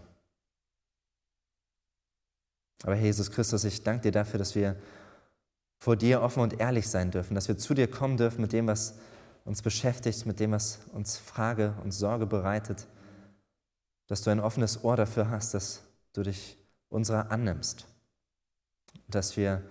Aber 2.82 2.94
Herr 2.94 3.06
Jesus 3.06 3.30
Christus, 3.30 3.64
ich 3.64 3.82
danke 3.82 4.02
dir 4.02 4.12
dafür, 4.12 4.38
dass 4.38 4.54
wir 4.54 4.76
vor 5.78 5.96
dir 5.96 6.22
offen 6.22 6.40
und 6.40 6.60
ehrlich 6.60 6.88
sein 6.88 7.10
dürfen, 7.10 7.34
dass 7.34 7.48
wir 7.48 7.58
zu 7.58 7.74
dir 7.74 7.88
kommen 7.88 8.16
dürfen 8.16 8.40
mit 8.40 8.52
dem, 8.52 8.66
was 8.66 8.98
uns 9.46 9.62
beschäftigt, 9.62 10.26
mit 10.26 10.40
dem, 10.40 10.52
was 10.52 10.80
uns 10.92 11.16
Frage 11.16 11.74
und 11.82 11.92
Sorge 11.92 12.26
bereitet, 12.26 12.86
dass 14.08 14.22
du 14.22 14.30
ein 14.30 14.40
offenes 14.40 14.84
Ohr 14.84 14.96
dafür 14.96 15.30
hast, 15.30 15.54
dass 15.54 15.82
du 16.12 16.22
dich 16.22 16.58
unserer 16.88 17.30
annimmst, 17.30 17.86
dass 19.08 19.36
wir 19.36 19.62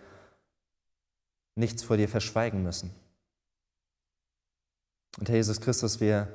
nichts 1.56 1.84
vor 1.84 1.98
dir 1.98 2.10
verschweigen 2.10 2.64
müssen. 2.64 2.94
Und 5.18 5.30
Herr 5.30 5.36
Jesus 5.36 5.62
Christus, 5.62 6.00
wir 6.00 6.28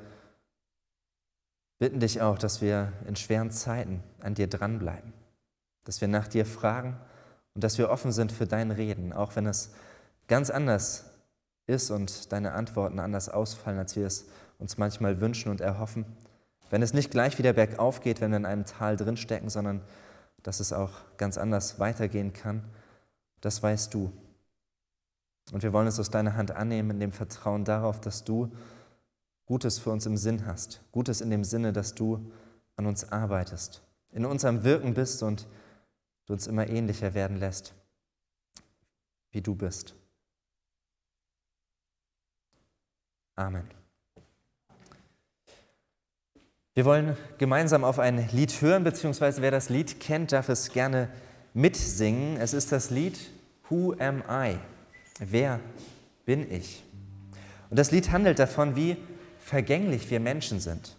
bitten 1.78 2.00
dich 2.00 2.20
auch, 2.20 2.38
dass 2.38 2.60
wir 2.60 2.92
in 3.06 3.16
schweren 3.16 3.50
Zeiten 3.50 4.02
an 4.20 4.34
dir 4.34 4.48
dranbleiben, 4.48 5.12
dass 5.84 6.00
wir 6.00 6.08
nach 6.08 6.28
dir 6.28 6.44
fragen 6.44 6.98
und 7.54 7.64
dass 7.64 7.78
wir 7.78 7.90
offen 7.90 8.12
sind 8.12 8.32
für 8.32 8.46
dein 8.46 8.70
Reden, 8.70 9.12
auch 9.12 9.34
wenn 9.36 9.46
es 9.46 9.72
ganz 10.28 10.50
anders 10.50 11.09
ist 11.70 11.90
und 11.90 12.32
deine 12.32 12.52
Antworten 12.52 12.98
anders 12.98 13.28
ausfallen, 13.28 13.78
als 13.78 13.96
wir 13.96 14.06
es 14.06 14.26
uns 14.58 14.76
manchmal 14.76 15.20
wünschen 15.20 15.50
und 15.50 15.60
erhoffen. 15.60 16.04
Wenn 16.68 16.82
es 16.82 16.92
nicht 16.92 17.10
gleich 17.10 17.38
wieder 17.38 17.52
bergauf 17.52 18.00
geht, 18.00 18.20
wenn 18.20 18.30
wir 18.30 18.36
in 18.36 18.46
einem 18.46 18.66
Tal 18.66 18.96
drinstecken, 18.96 19.48
sondern 19.48 19.80
dass 20.42 20.60
es 20.60 20.72
auch 20.72 20.92
ganz 21.16 21.38
anders 21.38 21.78
weitergehen 21.78 22.32
kann, 22.32 22.64
das 23.40 23.62
weißt 23.62 23.92
du. 23.94 24.12
Und 25.52 25.62
wir 25.62 25.72
wollen 25.72 25.86
es 25.86 25.98
aus 25.98 26.10
deiner 26.10 26.36
Hand 26.36 26.52
annehmen 26.52 26.90
in 26.90 27.00
dem 27.00 27.12
Vertrauen 27.12 27.64
darauf, 27.64 28.00
dass 28.00 28.24
du 28.24 28.52
Gutes 29.46 29.78
für 29.80 29.90
uns 29.90 30.06
im 30.06 30.16
Sinn 30.16 30.46
hast. 30.46 30.80
Gutes 30.92 31.20
in 31.20 31.30
dem 31.30 31.42
Sinne, 31.42 31.72
dass 31.72 31.94
du 31.94 32.30
an 32.76 32.86
uns 32.86 33.10
arbeitest, 33.10 33.82
in 34.12 34.24
unserem 34.24 34.62
Wirken 34.62 34.94
bist 34.94 35.22
und 35.24 35.48
du 36.26 36.34
uns 36.34 36.46
immer 36.46 36.68
ähnlicher 36.68 37.14
werden 37.14 37.36
lässt, 37.36 37.74
wie 39.32 39.42
du 39.42 39.56
bist. 39.56 39.96
Amen. 43.40 43.64
Wir 46.74 46.84
wollen 46.84 47.16
gemeinsam 47.38 47.84
auf 47.84 47.98
ein 47.98 48.28
Lied 48.32 48.60
hören, 48.60 48.84
beziehungsweise 48.84 49.40
wer 49.40 49.50
das 49.50 49.70
Lied 49.70 49.98
kennt, 49.98 50.32
darf 50.32 50.50
es 50.50 50.72
gerne 50.72 51.08
mitsingen. 51.54 52.36
Es 52.36 52.52
ist 52.52 52.70
das 52.70 52.90
Lied 52.90 53.18
Who 53.70 53.94
Am 53.98 54.22
I? 54.28 54.58
Wer 55.20 55.58
bin 56.26 56.52
ich? 56.52 56.84
Und 57.70 57.78
das 57.78 57.90
Lied 57.90 58.12
handelt 58.12 58.38
davon, 58.38 58.76
wie 58.76 58.98
vergänglich 59.38 60.10
wir 60.10 60.20
Menschen 60.20 60.60
sind 60.60 60.94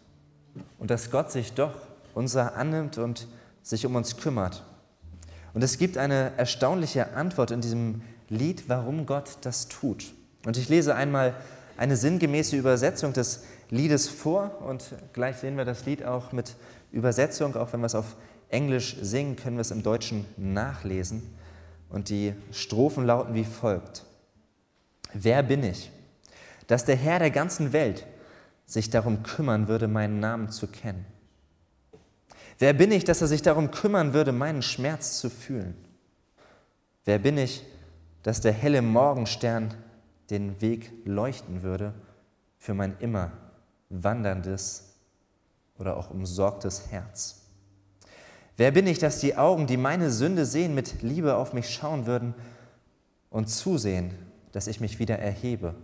und 0.80 0.90
dass 0.90 1.12
Gott 1.12 1.32
sich 1.32 1.54
doch 1.54 1.76
unser 2.16 2.56
annimmt 2.56 2.98
und 2.98 3.28
sich 3.62 3.86
um 3.86 3.96
uns 3.96 4.18
kümmert. 4.18 4.64
Und 5.54 5.64
es 5.64 5.78
gibt 5.78 5.96
eine 5.96 6.32
erstaunliche 6.38 7.14
Antwort 7.14 7.52
in 7.52 7.62
diesem 7.62 8.02
Lied, 8.30 8.68
warum 8.68 9.06
Gott 9.06 9.38
das 9.42 9.68
tut. 9.68 10.12
Und 10.44 10.58
ich 10.58 10.70
lese 10.70 10.96
einmal 10.96 11.36
eine 11.78 11.96
sinngemäße 11.96 12.56
Übersetzung 12.56 13.14
des 13.14 13.44
Liedes 13.70 14.10
vor 14.10 14.62
und 14.68 14.96
gleich 15.14 15.38
sehen 15.38 15.58
wir 15.58 15.66
das 15.66 15.86
Lied 15.86 16.04
auch 16.04 16.32
mit 16.32 16.56
Übersetzung, 16.92 17.56
auch 17.56 17.72
wenn 17.74 17.80
wir 17.80 17.86
es 17.86 17.96
auf 17.96 18.16
Englisch 18.50 18.98
singen, 19.02 19.36
können 19.38 19.58
wir 19.58 19.62
es 19.62 19.72
im 19.72 19.82
Deutschen 19.82 20.26
nachlesen. 20.38 21.22
Und 21.90 22.10
die 22.10 22.34
Strophen 22.52 23.06
lauten 23.06 23.34
wie 23.34 23.46
folgt. 23.46 24.06
Wer 25.14 25.44
bin 25.44 25.64
ich, 25.64 25.92
dass 26.68 26.86
der 26.86 26.96
Herr 26.96 27.20
der 27.20 27.32
ganzen 27.32 27.74
Welt 27.74 28.06
sich 28.66 28.90
darum 28.90 29.24
kümmern 29.24 29.68
würde, 29.68 29.88
meinen 29.88 30.20
Namen 30.20 30.50
zu 30.50 30.68
kennen? 30.68 31.06
Wer 32.60 32.74
bin 32.74 32.92
ich, 32.92 33.04
dass 33.04 33.22
er 33.22 33.28
sich 33.28 33.42
darum 33.42 33.72
kümmern 33.72 34.14
würde, 34.14 34.32
meinen 34.32 34.62
Schmerz 34.62 35.20
zu 35.20 35.30
fühlen? 35.30 35.76
Wer 37.06 37.20
bin 37.20 37.38
ich, 37.38 37.64
dass 38.24 38.42
der 38.42 38.54
helle 38.54 38.82
Morgenstern 38.82 39.74
den 40.32 40.62
Weg 40.62 40.92
leuchten 41.06 41.62
würde 41.62 41.94
für 42.58 42.74
mein 42.74 42.98
immer 43.00 43.32
wanderndes 43.90 44.96
oder 45.78 45.98
auch 45.98 46.10
umsorgtes 46.10 46.90
Herz? 46.90 47.42
Wer 48.58 48.72
bin 48.72 48.88
ich, 48.88 49.00
dass 49.00 49.20
die 49.20 49.38
Augen, 49.38 49.68
die 49.68 49.78
meine 49.78 50.12
Sünde 50.12 50.46
sehen, 50.46 50.76
mit 50.76 51.02
Liebe 51.02 51.36
auf 51.36 51.54
mich 51.54 51.70
schauen 51.70 52.06
würden 52.06 52.34
und 53.30 53.50
zusehen, 53.50 54.14
dass 54.52 54.68
ich 54.68 54.80
mich 54.80 55.00
wieder 55.00 55.18
erhebe? 55.18 55.76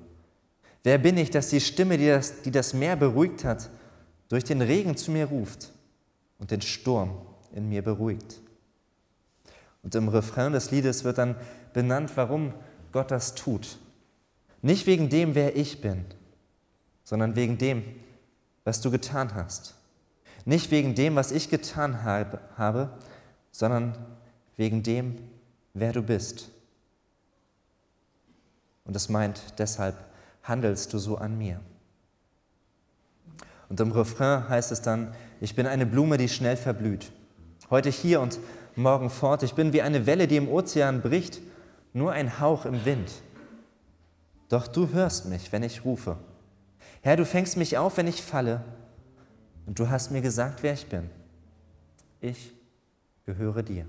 Wer 0.84 0.98
bin 0.98 1.18
ich, 1.18 1.30
dass 1.30 1.50
die 1.50 1.60
Stimme, 1.60 1.98
die 1.98 2.08
das, 2.08 2.42
die 2.42 2.52
das 2.52 2.74
Meer 2.74 2.96
beruhigt 2.96 3.44
hat, 3.44 3.70
durch 4.30 4.44
den 4.44 4.62
Regen 4.62 4.96
zu 4.96 5.12
mir 5.12 5.26
ruft 5.26 5.72
und 6.40 6.52
den 6.52 6.62
Sturm 6.62 7.18
in 7.54 7.68
mir 7.68 7.82
beruhigt? 7.82 8.42
Und 9.84 9.96
im 9.96 10.10
Refrain 10.10 10.54
des 10.54 10.72
Liedes 10.72 11.04
wird 11.04 11.18
dann 11.18 11.36
benannt, 11.74 12.12
warum 12.16 12.54
Gott 12.92 13.12
das 13.12 13.36
tut. 13.36 13.80
Nicht 14.68 14.86
wegen 14.86 15.08
dem, 15.08 15.34
wer 15.34 15.56
ich 15.56 15.80
bin, 15.80 16.04
sondern 17.06 17.38
wegen 17.38 17.58
dem, 17.58 17.86
was 18.66 18.82
du 18.82 18.92
getan 18.92 19.34
hast. 19.34 19.76
Nicht 20.44 20.72
wegen 20.72 20.94
dem, 20.94 21.16
was 21.16 21.32
ich 21.32 21.50
getan 21.50 22.04
habe, 22.04 22.90
sondern 23.50 23.98
wegen 24.58 24.84
dem, 24.84 25.20
wer 25.74 25.94
du 25.94 26.02
bist. 26.02 26.50
Und 28.84 28.94
das 28.94 29.08
meint, 29.08 29.42
deshalb 29.58 29.96
handelst 30.44 30.92
du 30.92 30.98
so 30.98 31.18
an 31.18 31.38
mir. 31.38 31.62
Und 33.70 33.80
im 33.80 33.94
Refrain 33.94 34.50
heißt 34.50 34.74
es 34.74 34.82
dann, 34.82 35.16
ich 35.40 35.56
bin 35.56 35.66
eine 35.66 35.86
Blume, 35.86 36.18
die 36.18 36.28
schnell 36.28 36.58
verblüht. 36.58 37.14
Heute 37.70 37.90
hier 37.90 38.20
und 38.20 38.38
morgen 38.76 39.10
fort. 39.10 39.44
Ich 39.44 39.54
bin 39.54 39.72
wie 39.72 39.82
eine 39.82 40.06
Welle, 40.06 40.28
die 40.28 40.36
im 40.36 40.50
Ozean 40.50 41.02
bricht, 41.02 41.40
nur 41.94 42.12
ein 42.12 42.42
Hauch 42.42 42.66
im 42.66 42.84
Wind. 42.84 43.10
Doch 44.50 44.68
du 44.68 44.90
hörst 44.94 45.26
mich, 45.26 45.52
wenn 45.52 45.64
ich 45.64 45.84
rufe. 45.84 46.18
Herr, 47.02 47.18
du 47.18 47.26
fängst 47.26 47.58
mich 47.58 47.78
auf, 47.78 47.98
wenn 47.98 48.08
ich 48.08 48.22
falle. 48.22 48.64
Und 49.66 49.80
du 49.80 49.90
hast 49.90 50.12
mir 50.12 50.22
gesagt, 50.22 50.64
wer 50.64 50.74
ich 50.74 50.88
bin. 50.88 51.10
Ich 52.22 52.54
gehöre 53.26 53.64
dir. 53.64 53.86